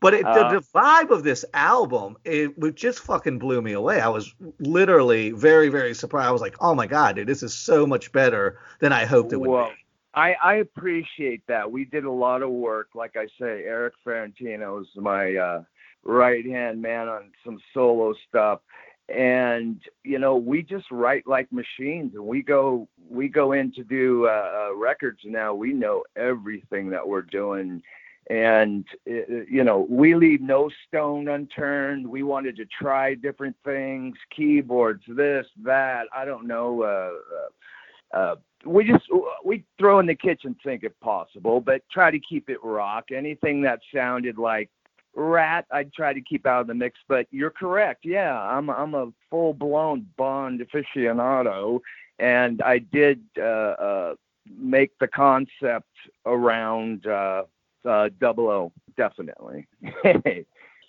[0.00, 0.50] But it, Uh.
[0.50, 4.00] the, the vibe of this album, it, it just fucking blew me away.
[4.00, 6.28] I was literally very, very surprised.
[6.28, 9.32] I was like, oh my God, dude, this is so much better than I hoped
[9.32, 9.74] it would be.
[10.14, 11.70] I, I appreciate that.
[11.70, 12.88] We did a lot of work.
[12.94, 15.62] Like I say, Erik Ferentinos is my uh,
[16.04, 18.60] right hand man on some solo stuff.
[19.08, 23.84] And you know, we just write like machines, and we go we go in to
[23.84, 25.54] do uh, uh, records now.
[25.54, 27.82] We know everything that we're doing,
[28.30, 32.06] and uh, you know, we leave no stone unturned.
[32.06, 36.06] We wanted to try different things, keyboards, this, that.
[36.14, 36.82] I don't know.
[36.82, 39.04] Uh, uh, uh, we just
[39.44, 43.06] we throw in the kitchen sink if possible, but try to keep it rock.
[43.14, 44.70] Anything that sounded like
[45.14, 46.98] Ratt, I'd try to keep out of the mix.
[47.08, 48.04] But you're correct.
[48.04, 51.80] Yeah, I'm I'm a full blown Bond aficionado,
[52.18, 54.14] and I did uh, uh,
[54.58, 55.90] make the concept
[56.26, 57.44] around uh,
[57.84, 59.66] uh, Double O definitely.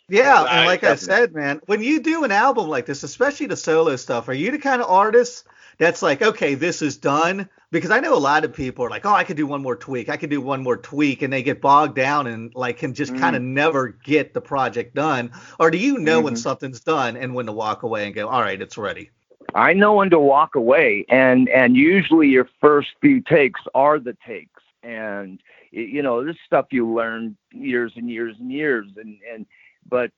[0.08, 1.06] Yeah, and like I definitely.
[1.08, 4.52] said, man, when you do an album like this, especially the solo stuff, are you
[4.52, 7.50] the kind of artist that's like, okay, this is done?
[7.72, 9.76] Because I know a lot of people are like, oh, I could do one more
[9.76, 12.94] tweak, I could do one more tweak, and they get bogged down and like can
[12.94, 13.20] just Mm.
[13.20, 15.32] kind of never get the project done.
[15.60, 16.38] Or do you know when Mhm.
[16.38, 19.12] something's done and when to walk away and go, all right, it's ready?
[19.54, 24.18] I know when to walk away, and and usually your first few takes are the
[24.26, 29.46] takes, and you know this stuff you learn years and years and years, and and
[29.90, 30.12] but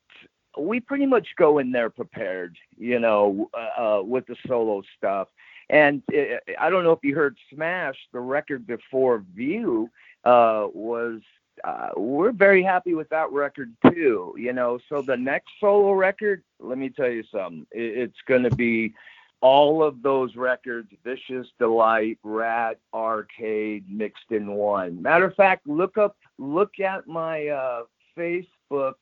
[0.58, 5.28] we pretty much go in there prepared, you know, uh, uh, with the solo stuff.
[5.70, 9.90] And uh, I don't know if you heard Smash, the record before View,
[10.24, 11.20] uh, was
[11.64, 14.34] uh, we're very happy with that record too.
[14.38, 18.44] You know, so the next solo record, let me tell you something, it, it's going
[18.44, 18.94] to be
[19.40, 25.00] all of those records, Vicious Delight, Ratt, Arcade, mixed in one.
[25.00, 27.82] Matter of fact, look up, look at my uh,
[28.16, 28.94] Facebook.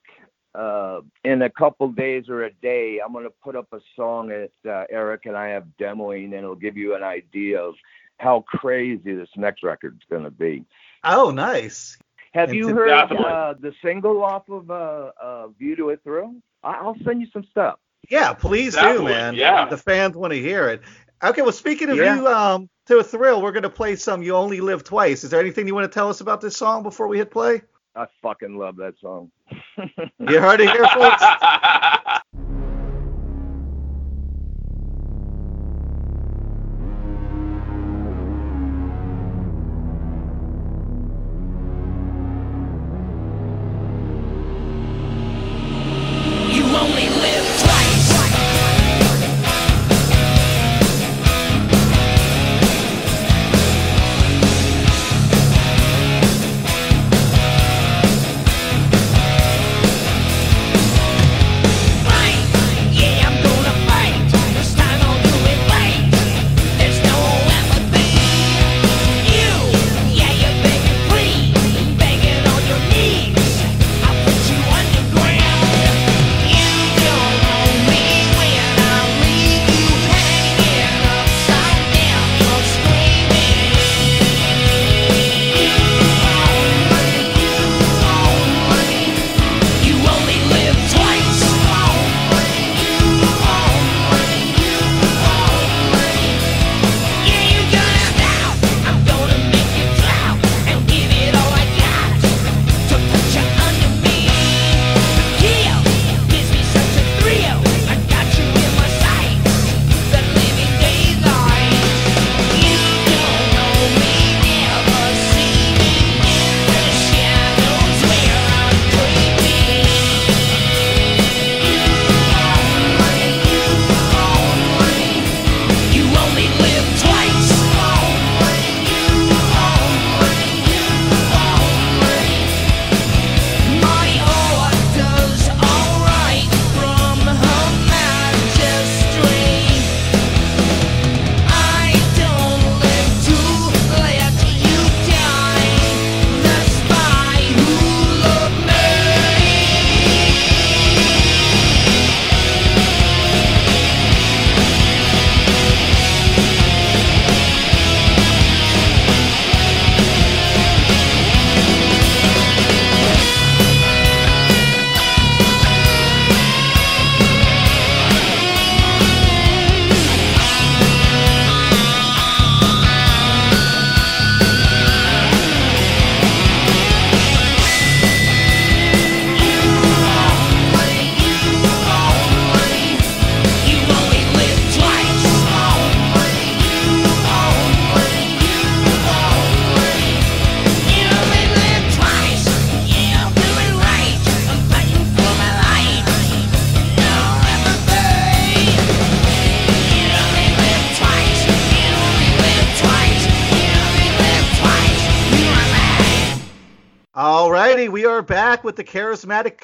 [0.57, 4.29] Uh, in a couple days or a day, I'm going to put up a song
[4.29, 7.75] that uh, Erik and I have demoing, and it'll give you an idea of
[8.19, 10.65] how crazy this next record's going to be.
[11.05, 11.99] Oh, nice.
[12.33, 16.35] Have And you heard uh, the single off of uh, uh, View to a Thrill?
[16.63, 17.79] I- I'll send you some stuff.
[18.09, 19.35] Yeah, please do, man.
[19.35, 19.69] yeah.
[19.69, 20.83] The fans want to hear it.
[21.23, 22.17] Okay, well, speaking of Yeah.
[22.17, 25.41] you, um, to a thrill, we're gonna play some "You Only Live Twice." Is there
[25.41, 27.63] anything you want to tell us about this song before we hit play?
[27.97, 29.31] I fucking love that song.
[30.29, 31.23] You heard it here, folks.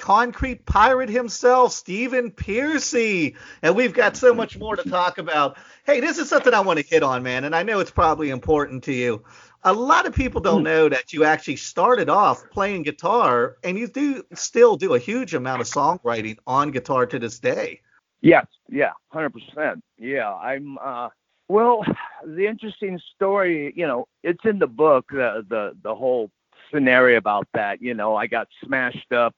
[0.03, 3.37] concrete pirate himself, Stephen Pearcy.
[3.63, 5.57] and we've got so much more to talk about.
[5.87, 8.31] Hey, this is something I want to hit on, man, and I know it's probably
[8.31, 9.23] important to you.
[9.63, 13.87] A lot of people don't know that you actually started off playing guitar, and you
[13.87, 17.81] do still do a huge amount of songwriting on guitar to this day.
[18.21, 19.85] Yes, yeah, hundred percent.
[19.99, 20.79] Yeah, I'm.
[20.79, 21.11] uh
[21.47, 21.85] Well,
[22.27, 25.07] the interesting story, you know, it's in the book.
[25.13, 26.29] The the the whole
[26.73, 27.81] scenario about that.
[27.81, 29.37] You know, I got smashed up.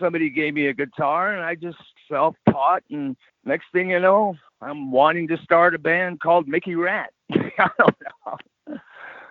[0.00, 1.78] Somebody gave me a guitar, and I just
[2.10, 2.82] self-taught.
[2.90, 7.12] And next thing you know, I'm wanting to start a band called Mickey Ratt.
[7.32, 8.36] I don't know.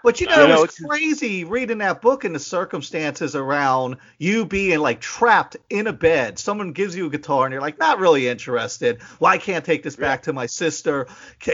[0.03, 3.95] But you know, You know, it's it's- crazy reading that book and the circumstances around
[4.17, 6.37] you being like trapped in a bed.
[6.37, 8.99] Someone gives you a guitar and you're like, not really interested.
[9.21, 11.07] Well, I can't take this back to my sister.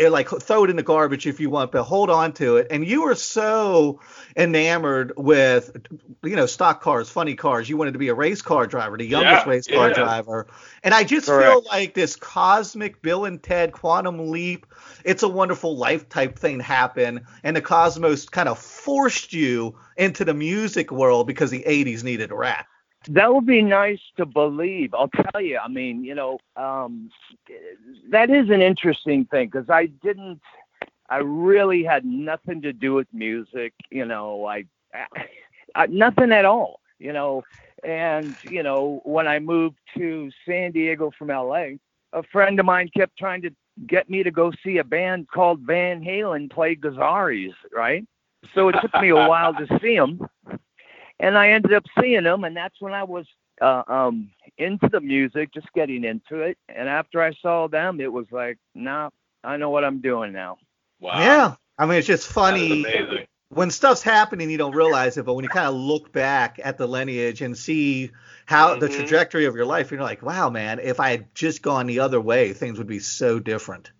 [0.09, 2.67] Like throw it in the garbage if you want, but hold on to it.
[2.71, 3.99] And you were so
[4.35, 5.75] enamored with,
[6.23, 7.69] you know, stock cars, funny cars.
[7.69, 9.93] You wanted to be a race car driver, the youngest Yeah, race car yeah.
[9.93, 10.47] driver.
[10.83, 14.65] And I just feel like this cosmic Bill and Ted quantum leap
[15.05, 20.23] it's a wonderful life type thing happen and the cosmos kind of forced you into
[20.23, 22.65] the music world because the 80s needed Ratt
[23.09, 24.93] That would be nice to believe.
[24.93, 25.57] I'll tell you.
[25.57, 27.11] I mean, you know, um,
[28.11, 30.39] that is an interesting thing because I didn't.
[31.09, 33.73] I really had nothing to do with music.
[33.89, 34.63] You know, I,
[35.75, 36.79] I nothing at all.
[36.97, 37.43] You know,
[37.83, 41.71] and you know when I moved to San Diego from LA,
[42.13, 43.51] a friend of mine kept trying to
[43.85, 48.05] get me to go see a band called Van Halen play Gazzarri's, right?
[48.55, 50.21] So it took me a while to see them
[51.19, 53.25] and I ended up seeing them, and that's when I was
[53.61, 56.57] uh, um, into the music, just getting into it.
[56.69, 59.09] And after I saw them, it was like, nah,
[59.43, 60.57] I know what I'm doing now.
[60.99, 61.17] Wow.
[61.19, 63.25] yeah i mean it's just funny amazing.
[63.49, 66.77] when stuff's happening you don't realize it but when you kind of look back at
[66.77, 68.11] the lineage and see
[68.45, 68.93] how the Mhm.
[68.95, 72.19] trajectory of your life you're like wow man if i had just gone the other
[72.19, 73.91] way things would be so different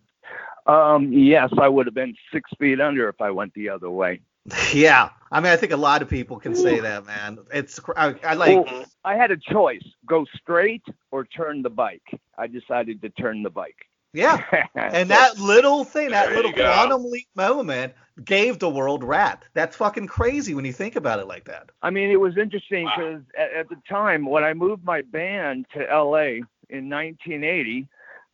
[0.65, 4.21] Um, yes, I would have been six feet under if I went the other way.
[4.73, 8.15] yeah i mean i think a lot of people can say that man it's i,
[8.23, 12.03] I like Well, I had a choice: go straight or turn the bike.
[12.37, 13.77] I decided to turn the bike.
[14.13, 14.41] yeah
[14.75, 17.93] And that little thing, that There little you quantum leap moment
[18.23, 19.43] gave the world Ratt.
[19.53, 21.69] That's fucking crazy when you think about it like that.
[21.81, 22.93] I mean, it was interesting Wow.
[22.97, 27.87] because at, at the time when I moved my band to LA in 1980,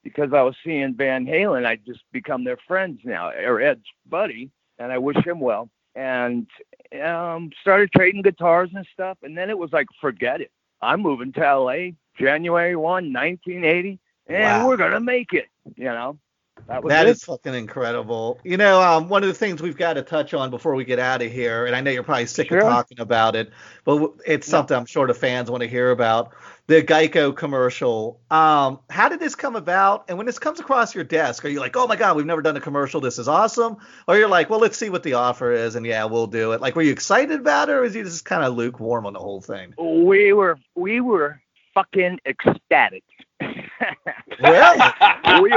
[0.04, 4.52] because I was seeing Van Halen, I'd just become their friends now, or Ed's buddy,
[4.80, 5.70] and I wish him well.
[5.96, 6.48] And
[7.04, 10.52] um, started trading guitars and stuff, and then it was like, forget it.
[10.82, 14.68] I'm moving to LA January 1, 1980, and Wow.
[14.68, 15.48] we're gonna make it.
[15.76, 16.18] You know,
[16.68, 18.40] that was That is fucking incredible.
[18.44, 21.00] You know, um, one of the things we've got to touch on before we get
[21.00, 22.60] out of here, and I know you're probably sick Sure.
[22.60, 23.52] of talking about it,
[23.86, 26.34] but it's something I'm sure the fans want to hear about.
[26.68, 28.20] The Geico commercial.
[28.32, 30.06] Um, how did this come about?
[30.08, 32.42] And when this comes across your desk, are you like, oh my God, we've never
[32.42, 33.00] done a commercial.
[33.00, 33.78] This is awesome.
[34.08, 35.76] Or you're like, well, let's see what the offer is.
[35.76, 36.62] And yeah, we'll do it.
[36.62, 39.20] Like, were you excited about it or was you just kind of lukewarm on the
[39.20, 39.74] whole thing?
[39.78, 41.40] we were we were
[41.76, 43.04] fucking ecstatic.
[44.40, 44.80] Really?
[45.42, 45.54] we,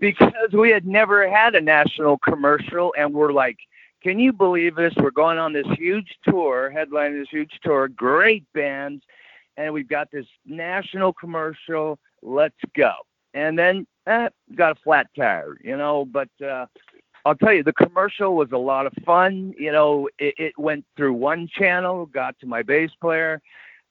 [0.00, 3.58] because we had never had a national commercial and we're like
[4.02, 8.44] can you believe this we're going on this huge tour headlining this huge tour great
[8.52, 9.02] bands
[9.56, 12.92] and we've got this national commercial let's go
[13.34, 16.66] and then eh, got a flat tire you know but uh
[17.24, 19.54] I'll tell you, the commercial was a lot of fun.
[19.56, 23.40] You know, it, it went through one channel, got to my bass player,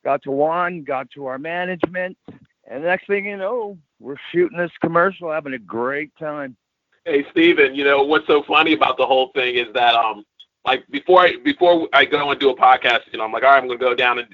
[0.04, 2.18] got to Juan, got to our management,
[2.72, 6.56] and the next thing you know, we're shooting this commercial, having a great time.
[7.06, 10.24] Hey Stephen, you know what's so funny about the whole thing is that um
[10.66, 13.50] like before I before I go and do a podcast, you know, I'm like, all
[13.50, 14.28] right, I'm gonna go down and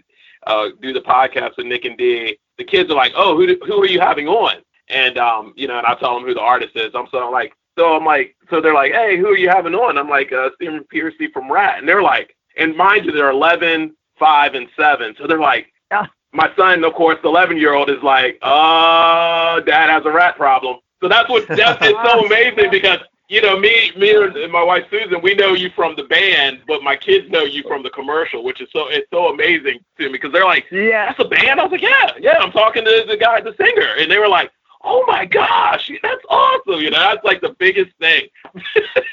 [0.48, 2.38] uh do the podcast with Nick and Dee.
[2.58, 4.56] The kids are like, Oh, who do, who are you having on?
[4.90, 6.92] And um, you know, and I tell them who the artist is.
[6.96, 9.76] I'm so I'm like so I'm like so they're like, Hey, who are you having
[9.76, 9.98] on?
[9.98, 13.96] I'm like, uh Stephen Pearcy from Ratt and they're like and mind you, they're eleven,
[14.18, 15.14] five, and seven.
[15.20, 16.08] So they're like Yeah.
[16.34, 20.36] my son, of course, the eleven year old is like, uh, dad has a rat
[20.38, 20.78] problem.
[21.02, 24.86] So that's what that's it's so amazing because you know me, me and my wife
[24.90, 28.44] Susan, we know you from the band, but my kids know you from the commercial,
[28.44, 31.08] which is so it's so amazing to me because they're like, Yeah.
[31.08, 31.60] that's a band.
[31.60, 32.38] I was like, yeah, yeah.
[32.40, 34.52] I'm talking to the guy, the singer, and they were like,
[34.84, 36.80] oh my gosh, that's awesome.
[36.82, 38.28] You know, that's like the biggest thing.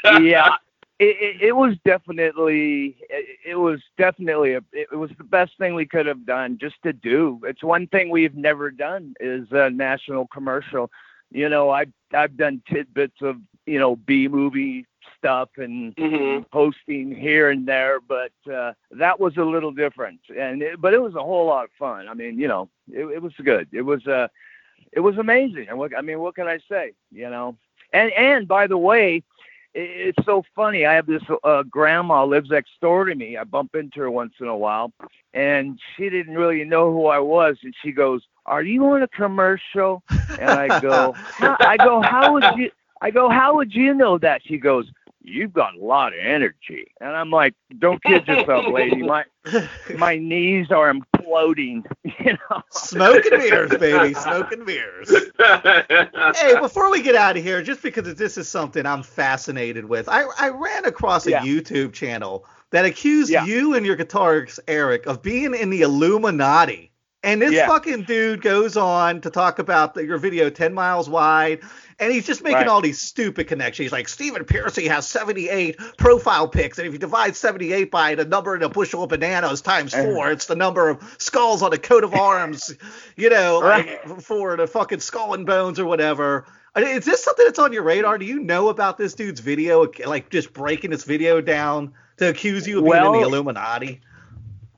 [0.22, 0.54] yeah.
[1.00, 5.74] It, it, it was definitely it, it was definitely a it was the best thing
[5.74, 7.40] we could have done just to do.
[7.44, 10.88] It's one thing we've never done is a national commercial.
[11.32, 14.86] You know, I I've done tidbits of you know B movie
[15.18, 20.20] stuff and hmm hosting here and there, but uh, that was a little different.
[20.36, 22.08] And it, but it was a whole lot of fun.
[22.08, 23.68] I mean, you know, it, it was good.
[23.72, 24.28] It was uh,
[24.92, 25.66] it was amazing.
[25.68, 26.92] And what I mean, what can I say?
[27.10, 27.56] You know,
[27.92, 29.22] and and by the way,
[29.74, 30.86] it, it's so funny.
[30.86, 33.36] I have this uh, grandma lives next door to me.
[33.36, 34.92] I bump into her once in a while,
[35.34, 39.08] and she didn't really know who I was, and she goes, "Are you on a
[39.08, 40.02] commercial?"
[40.38, 41.16] And I go,
[41.64, 42.70] I go, how would you?
[43.04, 44.40] I go, how would you know that?
[44.46, 44.90] She goes,
[45.22, 46.86] you've got a lot of energy.
[47.02, 49.02] And I'm like, don't kid yourself, lady.
[49.02, 49.24] My
[49.94, 51.84] my knees are imploding.
[52.24, 52.62] You know.
[52.70, 54.14] Smoke and mirrors, baby.
[54.14, 55.12] Smoke and mirrors.
[56.36, 60.08] Hey, before we get out of here, just because this is something I'm fascinated with,
[60.08, 61.42] I, I ran across a Yeah.
[61.42, 63.44] YouTube channel that accused Yeah.
[63.44, 66.90] you and your guitarist, Erik, of being in the Illuminati.
[67.22, 67.66] And this Yeah.
[67.66, 71.60] fucking dude goes on to talk about the, your video 10 miles wide,
[71.98, 72.68] and he's just making Right.
[72.68, 73.84] all these stupid connections.
[73.86, 78.24] He's like, Stephen Pearcy has 78 profile pics, and if you divide 78 by the
[78.24, 81.78] number in a bushel of bananas times four, it's the number of skulls on a
[81.78, 82.74] coat of arms,
[83.16, 84.06] you know, Right.
[84.08, 86.46] like, for the fucking skull and bones or whatever.
[86.76, 88.18] Is this something that's on your radar?
[88.18, 92.66] Do you know about this dude's video, like just breaking this video down to accuse
[92.66, 94.00] you of being in the Illuminati?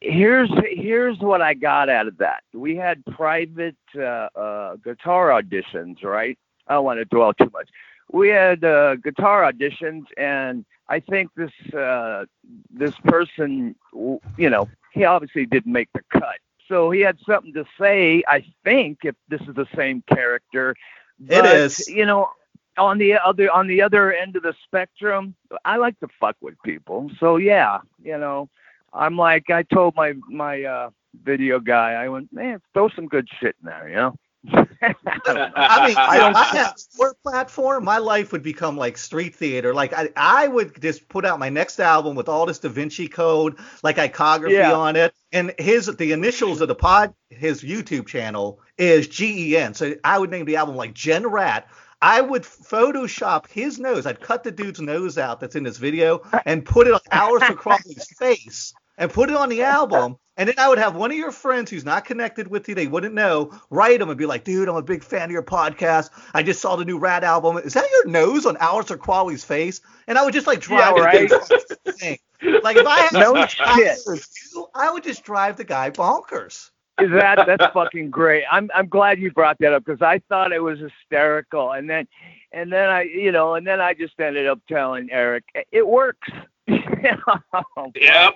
[0.02, 2.42] here's here's what I got out of that.
[2.52, 6.38] We had private uh, uh, guitar auditions, right?
[6.68, 7.68] I don't want to dwell too much.
[8.12, 12.26] We had uh, guitar auditions, and I think this uh,
[12.70, 16.38] this person, you know, he obviously didn't make the cut.
[16.68, 18.22] So he had something to say.
[18.28, 20.76] I think if this is the same character,
[21.20, 21.88] It but, is.
[21.88, 22.28] You know,
[22.78, 26.54] on the other on the other end of the spectrum, I like to fuck with
[26.64, 27.10] people.
[27.18, 28.48] So yeah, you know,
[28.92, 30.90] I'm like I told my my uh
[31.24, 34.16] video guy, I went, man, throw some good shit in there, you know.
[34.52, 34.66] I.
[35.56, 37.84] I mean, I I don't- your platform.
[37.84, 39.74] My life would become like street theater.
[39.74, 43.08] Like I, I would just put out my next album with all this Da Vinci
[43.08, 44.72] Code, like iconography Yeah.
[44.74, 49.74] on it, and his the initials of the pod, his YouTube channel is GEN.
[49.74, 51.68] So I would name the album like Gen Rat.
[52.02, 54.06] I would Photoshop his nose.
[54.06, 57.56] I'd cut the dude's nose out that's in this video and put it on Aleister
[57.56, 60.16] Crowley's face and put it on the album.
[60.36, 62.86] And then I would have one of your friends who's not connected with you, they
[62.86, 66.10] wouldn't know, write them and be like, dude, I'm a big fan of your podcast.
[66.34, 67.56] I just saw the new Ratt album.
[67.58, 69.80] Is that your nose on Aleister Crowley's face?
[70.06, 71.30] And I would just like drive Yeah, right.
[71.98, 72.18] thing.
[72.62, 73.98] Like if I had No shit.
[74.06, 76.70] review, I would just drive the guy bonkers.
[76.98, 78.44] that that's fucking great.
[78.50, 82.08] I'm I'm glad you brought that up because I thought it was hysterical, and then
[82.52, 86.28] and then I you know and then I just ended up telling Erik it works.
[87.94, 88.34] Yep.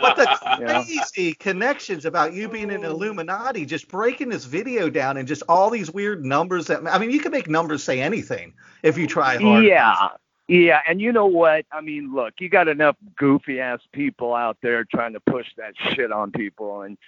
[0.00, 0.82] But the Yeah.
[0.84, 5.70] crazy connections about you being an Illuminati, just breaking this video down and just all
[5.70, 9.36] these weird numbers that I mean, you can make numbers say anything if you try
[9.36, 9.64] hard.
[9.64, 10.08] Yeah.
[10.48, 11.64] Yeah, and you know what?
[11.70, 15.74] I mean, look, you got enough goofy ass people out there trying to push that
[15.94, 16.98] shit on people, and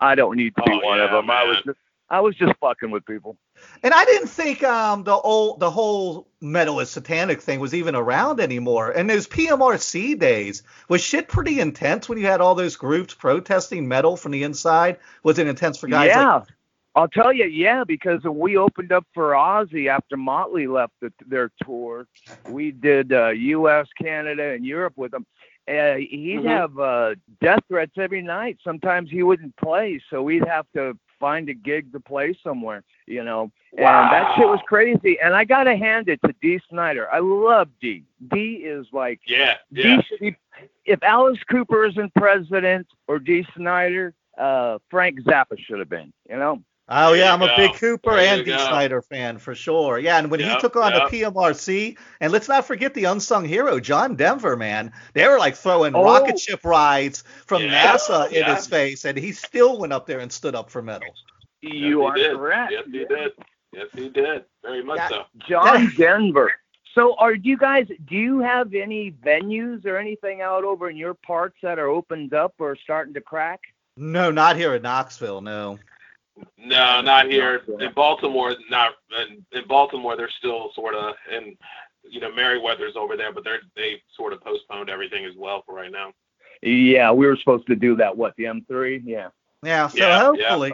[0.00, 1.30] I don't need to be Oh, one of yeah, them.
[1.30, 1.78] I was just,
[2.10, 3.36] I was just fucking with people.
[3.82, 7.94] And I didn't think um the old the whole metal is satanic thing was even
[7.94, 8.90] around anymore.
[8.90, 13.86] And those PMRC days was shit pretty intense when you had all those groups protesting
[13.88, 14.98] metal from the inside.
[15.22, 16.36] Was it intense for guys yeah.
[16.36, 16.48] like
[16.94, 21.12] I'll tell you, yeah, because when we opened up for Ozzy after Motley left the,
[21.28, 22.08] their tour,
[22.48, 25.24] we did uh, U.S., Canada, and Europe with them.
[25.68, 26.46] Uh, he'd Mhm.
[26.46, 28.58] have uh, death threats every night.
[28.64, 33.24] Sometimes he wouldn't play, so we'd have to find a gig to play somewhere, you
[33.24, 33.50] know.
[33.76, 35.18] And that shit was crazy.
[35.20, 37.10] And I gotta hand it to Dee Snider.
[37.12, 38.04] I love Dee.
[38.32, 39.56] Dee is like Yeah.
[39.70, 39.96] Yeah.
[39.96, 40.36] Dee should be,
[40.84, 46.12] if Alice Cooper isn't president or Dee Snider, uh, Frank Zappa should have been.
[46.28, 46.62] You know.
[46.90, 48.56] Oh There yeah, I'm a big Cooper There and you go.
[48.58, 49.98] Snider fan for sure.
[49.98, 51.10] Yeah, and when he took on yep.
[51.10, 54.92] the PMRC, and let's not forget the unsung hero, John Denver, man.
[55.12, 56.02] They were like throwing Oh.
[56.02, 58.54] rocket ship rides from Yeah, NASA in yeah.
[58.56, 61.08] his face, and he still went up there and stood up for metal.
[61.60, 62.36] You yes, are did.
[62.36, 62.72] correct.
[62.72, 63.32] Yes, he did.
[63.72, 64.44] Yes, he did.
[64.62, 65.08] Very much Yeah.
[65.08, 65.22] so.
[65.48, 66.52] John Denver.
[66.94, 67.86] So, are you guys?
[68.06, 72.32] Do you have any venues or anything out over in your parts that are opened
[72.32, 73.60] up or starting to crack?
[73.96, 75.42] No, not here in Knoxville.
[75.42, 75.78] No.
[76.56, 77.62] No, not here.
[77.80, 78.92] In Baltimore, not
[79.28, 80.16] in, in Baltimore.
[80.16, 81.56] They're still sort of, and
[82.08, 85.74] you know, Merriweather's over there, but they're they sort of postponed everything as well for
[85.74, 86.12] right now.
[86.62, 88.16] Yeah, we were supposed to do that.
[88.16, 89.02] What the M3?
[89.04, 89.28] Yeah.
[89.62, 90.48] Yeah, so Yeah, yeah.
[90.48, 90.72] hopefully.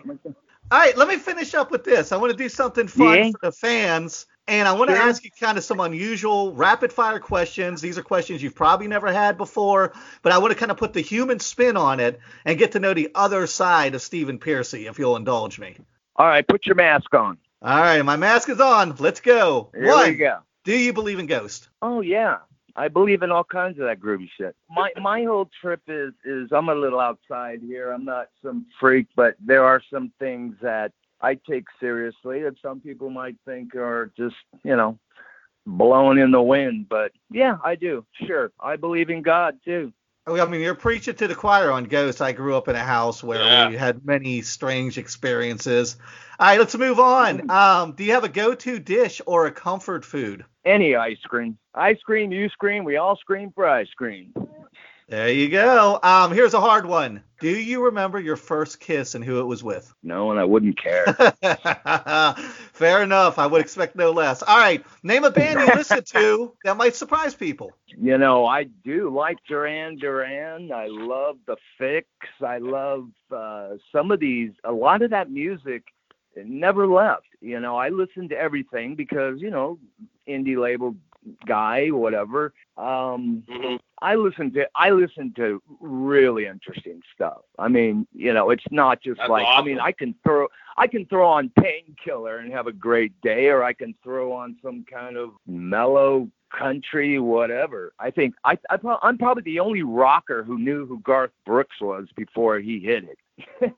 [0.70, 2.10] All right, let me finish up with this.
[2.12, 3.30] I want to do something fun Yeah.
[3.32, 7.18] for the fans, and I want to ask you kind of some unusual rapid fire
[7.18, 7.80] questions.
[7.80, 9.92] These are questions you've probably never had before,
[10.22, 12.78] but I want to kind of put the human spin on it and get to
[12.78, 15.76] know the other side of Stephen Pearcy, if you'll indulge me.
[16.16, 17.38] All right, put your mask on.
[17.62, 18.94] All right, my mask is on.
[18.98, 19.70] Let's go.
[19.74, 20.38] Here One, we go.
[20.64, 21.68] do you believe in ghosts?
[21.80, 22.38] Oh yeah,
[22.76, 24.54] I believe in all kinds of that groovy shit.
[24.68, 27.90] My my whole trip is is I'm a little outside here.
[27.92, 30.92] I'm not some freak, but there are some things that
[31.24, 34.98] I take seriously that some people might think are just, you know,
[35.66, 36.88] blowing in the wind.
[36.88, 38.04] But yeah, I do.
[38.26, 38.52] Sure.
[38.60, 39.92] I believe in God too.
[40.26, 42.22] Oh, I mean, you're preaching to the choir on Ghost.
[42.22, 43.68] I grew up in a house where Yeah.
[43.68, 45.96] we had many strange experiences.
[46.38, 47.50] All right, let's move on.
[47.50, 50.44] Um, do you have a go-to dish or a comfort food?
[50.64, 51.58] Any ice cream.
[51.74, 54.32] I scream, you scream, we all scream for ice cream.
[55.08, 55.98] There you go.
[56.02, 57.22] Um, here's a hard one.
[57.38, 59.92] Do you remember your first kiss and who it was with?
[60.02, 61.04] No, and I wouldn't care.
[62.72, 63.38] Fair enough.
[63.38, 64.42] I would expect no less.
[64.42, 67.72] All right, name a band you listen to that might surprise people.
[67.86, 70.72] You know, I do like Duran Duran.
[70.72, 72.06] I love the Fixx.
[72.42, 74.52] I love uh, some of these.
[74.64, 75.84] A lot of that music
[76.36, 77.26] never left.
[77.42, 79.78] You know, I listen to everything because you know,
[80.26, 80.96] indie label
[81.46, 82.54] guy, whatever.
[82.76, 83.78] Um, Mhm.
[84.04, 87.40] I listen to I listen to really interesting stuff.
[87.58, 89.80] I mean, you know, it's not just That's like I mean.
[89.80, 90.46] I can throw
[90.76, 94.56] I can throw on painkiller and have a great day, or I can throw on
[94.62, 97.94] some kind of mellow country, whatever.
[97.98, 102.06] I think I, I I'm probably the only rocker who knew who Garth Brooks was
[102.14, 103.18] before he hit it.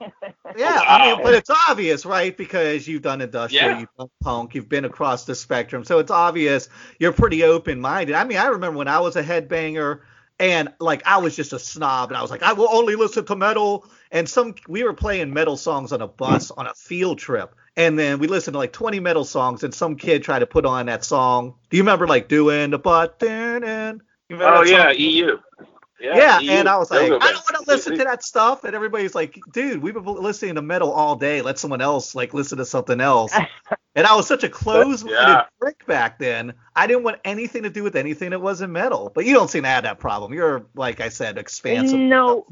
[0.56, 2.34] Yeah, I mean, but it's obvious, right?
[2.34, 3.80] Because you've done industrial, Yeah.
[3.80, 8.14] you've done punk, you've been across the spectrum, so it's obvious you're pretty open-minded.
[8.14, 10.00] I mean, I remember when I was a headbanger,
[10.38, 13.24] and like I was just a snob, and I was like, I will only listen
[13.26, 13.86] to metal.
[14.10, 16.58] And some we were playing metal songs on a bus mm.
[16.58, 19.96] on a field trip, and then we listened to like 20 metal songs, and some
[19.96, 21.54] kid tried to put on that song.
[21.70, 24.02] Do you remember like doing the button and?
[24.30, 24.68] Oh that song?
[24.68, 25.38] yeah, EU.
[25.98, 26.50] Yeah, EU.
[26.50, 28.64] and I was like, are I don't want to listen to that stuff.
[28.64, 31.40] And everybody's like, dude, we've been listening to metal all day.
[31.40, 33.34] Let someone else like listen to something else.
[33.96, 35.44] and I was such a closed-minded Yeah.
[35.58, 36.52] prick back then.
[36.76, 39.10] I didn't want anything to do with anything that wasn't metal.
[39.14, 40.32] But you don't seem to have that problem.
[40.32, 41.98] You're like I said, expansive.
[41.98, 42.46] No,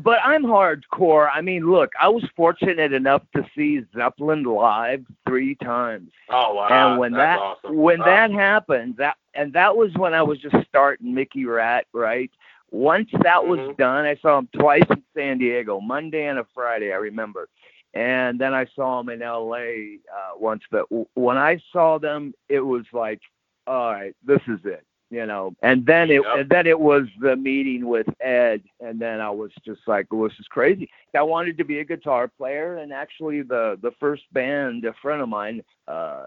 [0.00, 1.30] but I'm hardcore.
[1.32, 6.10] I mean, look, I was fortunate enough to see Zeppelin live three times.
[6.28, 6.90] Oh wow.
[6.90, 7.76] and when that's that awesome.
[7.76, 8.04] when Oh.
[8.04, 12.30] that happened that and that was when i was just starting Mickey Ratt right
[12.70, 13.76] once that was Mhm.
[13.76, 17.48] done i saw him twice in san diego monday and a friday i remember
[17.94, 22.32] and then i saw them in la uh, once but w- when i saw them
[22.48, 23.20] it was like
[23.66, 26.24] all right this is it you know and then it Yep.
[26.38, 30.28] and then it was the meeting with ed and then i was just like well,
[30.28, 34.22] this is crazy i wanted to be a guitar player and actually the the first
[34.32, 36.24] band a friend of mine uh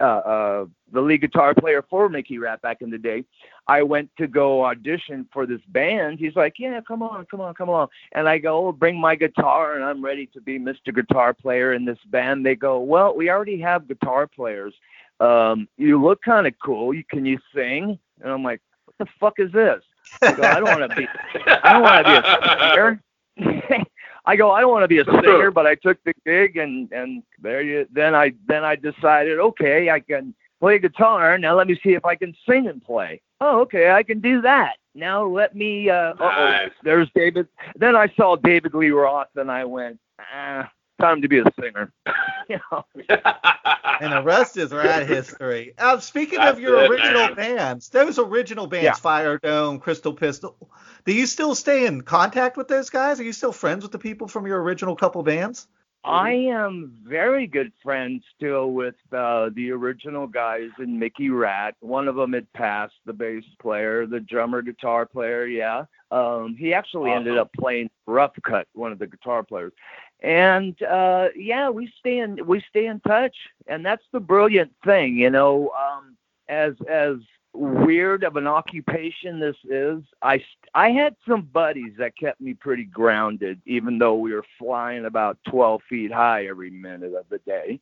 [0.00, 3.24] uh, uh, the lead guitar player for Mickey Ratt back in the day.
[3.66, 6.18] I went to go audition for this band.
[6.18, 9.14] He's like, "Yeah, come on, come on, come along." And I go, oh, "Bring my
[9.14, 10.94] guitar, and I'm ready to be Mr.
[10.94, 14.74] Guitar Player in this band." They go, "Well, we already have guitar players.
[15.20, 16.94] Um, you look kind of cool.
[16.94, 19.82] You can you sing?" And I'm like, "What the fuck is this?"
[20.22, 21.08] I go, "I don't want to be
[21.46, 23.84] I don't want to be a singer.
[24.28, 26.92] I go, I don't want to be a singer, but I took the gig and
[26.92, 31.38] and there you then I then I decided, okay, I can play guitar.
[31.38, 33.22] Now let me see if I can sing and play.
[33.40, 34.74] Oh, okay, I can do that.
[34.94, 36.70] Now let me uh Nice.
[36.82, 37.48] there's David.
[37.76, 40.70] Then I saw David Lee Roth and I went, ah,
[41.00, 41.92] time to be a singer.
[42.48, 42.84] you know.
[44.00, 45.74] And the rest is Ratt history.
[45.78, 47.34] Uh, speaking That's of your it, original man.
[47.34, 48.92] bands, those original bands, Yeah.
[48.94, 50.56] Fire Dome, Crystal Pistol,
[51.04, 53.18] do you still stay in contact with those guys?
[53.20, 55.66] Are you still friends with the people from your original couple bands?
[56.04, 61.74] I am very good friends still with uh, the original guys in Mickey Ratt.
[61.80, 65.44] One of them had passed, the bass player, the drummer, guitar player.
[65.46, 69.72] Yeah, um, he actually ended up playing Rough Cutt, one of the guitar players.
[70.20, 75.16] And uh, yeah, we stay in we stay in touch, and that's the brilliant thing,
[75.16, 75.70] you know.
[75.70, 76.16] Um,
[76.48, 77.16] as as
[77.52, 80.42] weird of an occupation this is, I
[80.74, 85.38] I had some buddies that kept me pretty grounded, even though we were flying about
[85.48, 87.80] 12 feet high every minute of the day.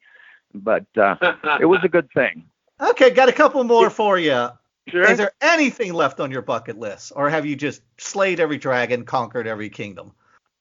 [0.55, 1.17] But uh,
[1.61, 2.45] it was a good thing.
[2.81, 4.49] Okay, got a couple more for you.
[4.89, 5.11] Sure.
[5.11, 9.05] Is there anything left on your bucket list, or have you just slayed every dragon,
[9.05, 10.13] conquered every kingdom?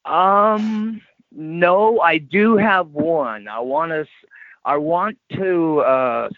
[0.03, 1.01] Um,
[1.35, 3.47] no, I do have one.
[3.47, 4.05] I want to.
[4.63, 6.29] I want to uh,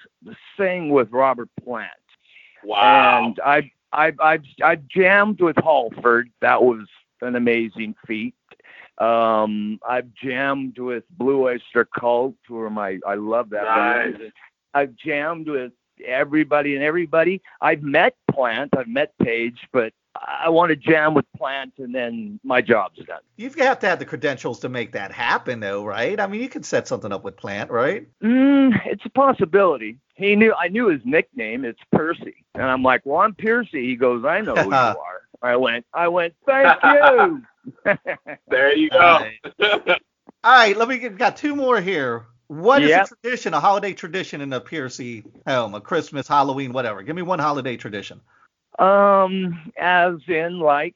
[0.57, 1.91] sing with Robert Plant.
[2.63, 3.25] wow.
[3.27, 6.29] And I I I I jammed with Halford.
[6.41, 6.87] That was
[7.21, 8.35] an amazing feat.
[8.97, 14.17] Um, I've jammed with Blue Oyster Cult, who are my I love that Nice.
[14.17, 14.31] band.
[14.73, 15.71] I've jammed with
[16.05, 17.41] everybody and everybody.
[17.61, 19.93] I've met Plant, I've met Page, but
[20.25, 23.19] I want to jam with Plant, and then my job's done.
[23.35, 26.19] You have to have the credentials to make that happen, though, right?
[26.19, 28.07] I mean, you can set something up with Plant, right?
[28.23, 29.97] Mm, it's a possibility.
[30.15, 31.65] He knew I knew his nickname.
[31.65, 35.21] It's Percy, and I'm like, well, I'm Percy." He goes, I know who you are.
[35.41, 37.43] I went, I went, thank you.
[38.49, 39.25] There you go.
[39.61, 39.97] All
[40.45, 42.25] right, let me get got two more here.
[42.47, 43.05] What is Yep.
[43.05, 47.03] a tradition, a holiday tradition in the Pearcy home, a Christmas, Halloween, whatever?
[47.03, 48.21] Give me one holiday tradition.
[48.79, 50.95] Um, as in like,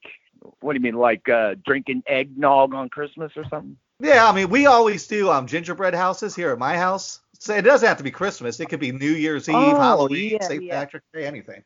[0.59, 3.77] what do you mean, like uh, drinking eggnog on Christmas or something?
[3.99, 7.19] Yeah, I mean, we always do um gingerbread houses here at my house.
[7.37, 8.59] So it doesn't have to be Christmas.
[8.59, 10.63] It could be New Year's Eve, Oh, Halloween, yeah, St.
[10.63, 10.79] yeah.
[10.79, 11.63] Patrick's Day, anything.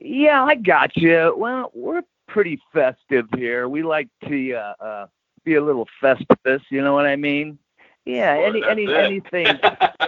[0.00, 1.34] Yeah, I got you.
[1.36, 3.68] Well, we're pretty festive here.
[3.68, 5.06] We like to uh, uh,
[5.44, 6.60] be a little festivus.
[6.70, 7.58] You know what I mean?
[8.04, 8.36] Yeah.
[8.36, 8.90] Boy, any any it.
[8.90, 9.46] anything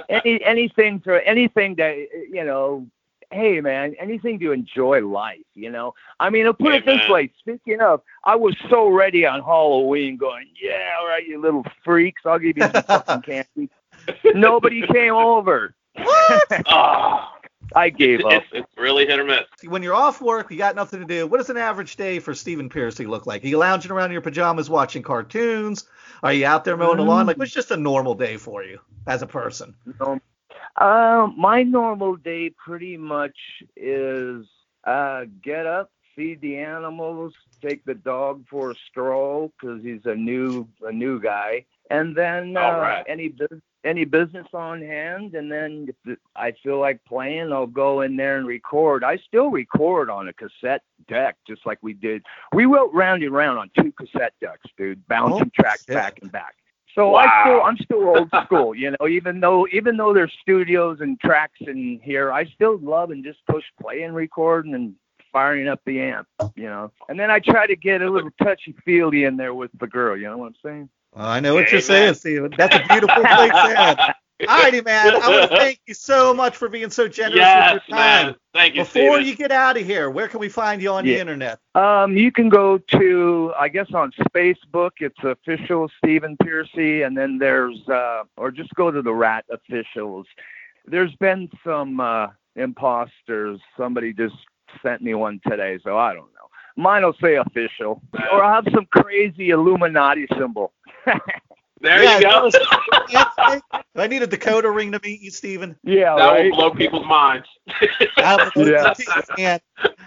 [0.09, 1.97] any anything for anything that
[2.31, 2.87] you know.
[3.33, 5.95] Hey man, anything to enjoy life, you know.
[6.19, 7.11] I mean, I'll put it this Amen.
[7.13, 7.33] way.
[7.39, 12.23] Speaking of, I was so ready on Halloween, going, yeah, all right, you little freaks,
[12.25, 13.23] I'll give you some fucking
[13.57, 13.71] candy.
[14.35, 15.75] Nobody came over.
[16.67, 17.29] oh,
[17.77, 18.33] I gave up.
[18.33, 19.45] it's, it's really hit or miss.
[19.65, 21.27] When you're off work, you got nothing to do.
[21.27, 23.45] What does an average day for Stephen Pearcy look like?
[23.45, 25.85] Are you lounging around in your pajamas watching cartoons?
[26.23, 27.27] Are you out there mowing the lawn?
[27.27, 29.75] Like, what's just a normal day for you as a person?
[30.01, 30.21] Um,
[30.77, 33.37] uh, my normal day pretty much
[33.77, 34.47] is
[34.85, 40.15] uh, get up, feed the animals, take the dog for a stroll because he's a
[40.15, 43.05] new a new guy, and then uh, right.
[43.09, 48.03] any bus- any business on hand, and then if I feel like playing, I'll go
[48.03, 49.03] in there and record.
[49.05, 52.23] I still record on a cassette deck, just like we did.
[52.53, 56.31] We wrote round and round on two cassette decks, dude, bouncing Oh, tracks back and
[56.31, 56.57] back.
[56.95, 61.01] So I still I'm still old school, you know, even though even though there's studios
[61.01, 64.95] and tracks in here, I still love and just push play and record and
[65.33, 66.27] firing up the amp,
[66.57, 66.91] you know.
[67.09, 70.17] And then I try to get a little touchy feely in there with the girl,
[70.17, 70.89] you know what I'm saying?
[71.15, 71.83] Well, I know what you're Amen.
[71.83, 72.55] saying, Stephen.
[72.57, 74.15] That's a beautiful place to end.
[74.41, 75.15] Alrighty, man.
[75.23, 78.27] I want to thank you so much for being so generous yes, with your time.
[78.27, 78.35] man.
[78.53, 79.27] Thank you, Before Stephen.
[79.27, 81.59] you get out of here, where can we find you on the internet?
[81.75, 84.91] Um, you can go to, I guess, on Facebook.
[84.99, 90.27] It's official Stephen Pearcy, and then there's, uh, or just go to the Ratt officials.
[90.87, 93.61] There's been some uh, imposters.
[93.77, 94.35] Somebody just
[94.83, 96.49] sent me one today, so I don't know.
[96.77, 100.73] Mine will say official, or I'll have some crazy Illuminati symbol.
[101.81, 102.51] there Yeah, you go.
[102.51, 105.77] that was- Do I need a Dakota ring to meet you, Stephen?
[105.83, 106.45] yeah, that right.
[106.51, 107.47] will blow people's minds.
[109.39, 109.59] Yeah.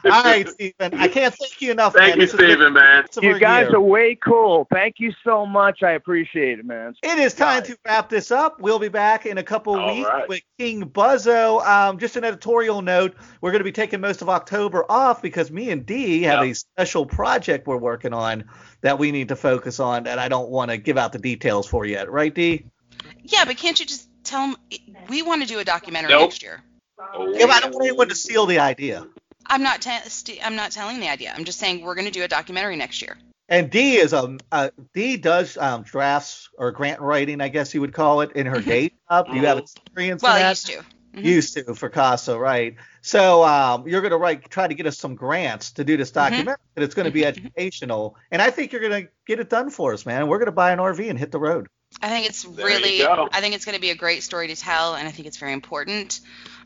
[0.03, 0.13] Man.
[0.13, 0.93] All right, Stephen.
[0.93, 1.93] I can't thank you enough.
[1.93, 2.15] Thank man.
[2.17, 3.03] you, This has been Stephen, man.
[3.09, 3.77] awesome You guys year.
[3.77, 4.67] are way cool.
[4.71, 5.81] Thank you so much.
[5.83, 6.93] I appreciate it, man.
[7.01, 7.69] It is time Guys.
[7.69, 8.59] to wrap this up.
[8.59, 10.27] We'll be back in a couple All weeks right.
[10.27, 11.65] with King Buzzo.
[11.65, 15.51] Um, just an editorial note: we're going to be taking most of October off because
[15.51, 16.51] me and Dee have Yep.
[16.51, 18.43] a special project we're working on
[18.81, 21.65] that we need to focus on, and I don't want to give out the details
[21.67, 22.11] for yet.
[22.11, 22.65] Right, Dee?
[23.23, 24.55] Yeah, but can't you just tell them
[25.07, 26.21] we want to do a documentary Nope.
[26.29, 26.61] next year?
[27.13, 29.05] Oh, Yeah, I don't want anyone to steal the idea.
[29.45, 31.33] I'm not te- st- I'm not telling the idea.
[31.35, 33.17] I'm just saying we're going to do a documentary next year.
[33.49, 37.81] And Dee is um uh, Dee does um, drafts or grant writing, I guess you
[37.81, 38.65] would call it, in her Mhm.
[38.67, 39.27] day job.
[39.31, 39.61] Do you have Mhm.
[39.61, 40.77] experience Well, in I used to.
[41.15, 41.23] Mhm.
[41.23, 42.75] used to for Casa, right?
[43.01, 46.09] So um, you're going to write, try to get us some grants to do this
[46.11, 46.19] Mm-hmm.
[46.31, 48.15] documentary, and it's going to be educational.
[48.31, 50.27] And I think you're going to get it done for us, man.
[50.27, 51.67] We're going to buy an RV and hit the road.
[52.01, 53.05] I think it's There really.
[53.05, 55.37] I think it's going to be a great story to tell, and I think it's
[55.37, 56.21] very important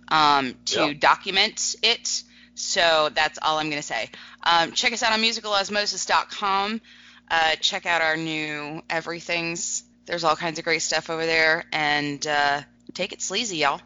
[0.10, 1.00] um, to Yep.
[1.02, 2.24] document it.
[2.58, 4.10] So that's all I'm going to say.
[4.44, 6.82] Um, check us out on musicalosmosis.com.
[7.30, 9.84] Uh, check out our new everythings.
[10.06, 12.62] There's all kinds of great stuff over there, and uh,
[12.94, 13.82] take it sleazy, y'all.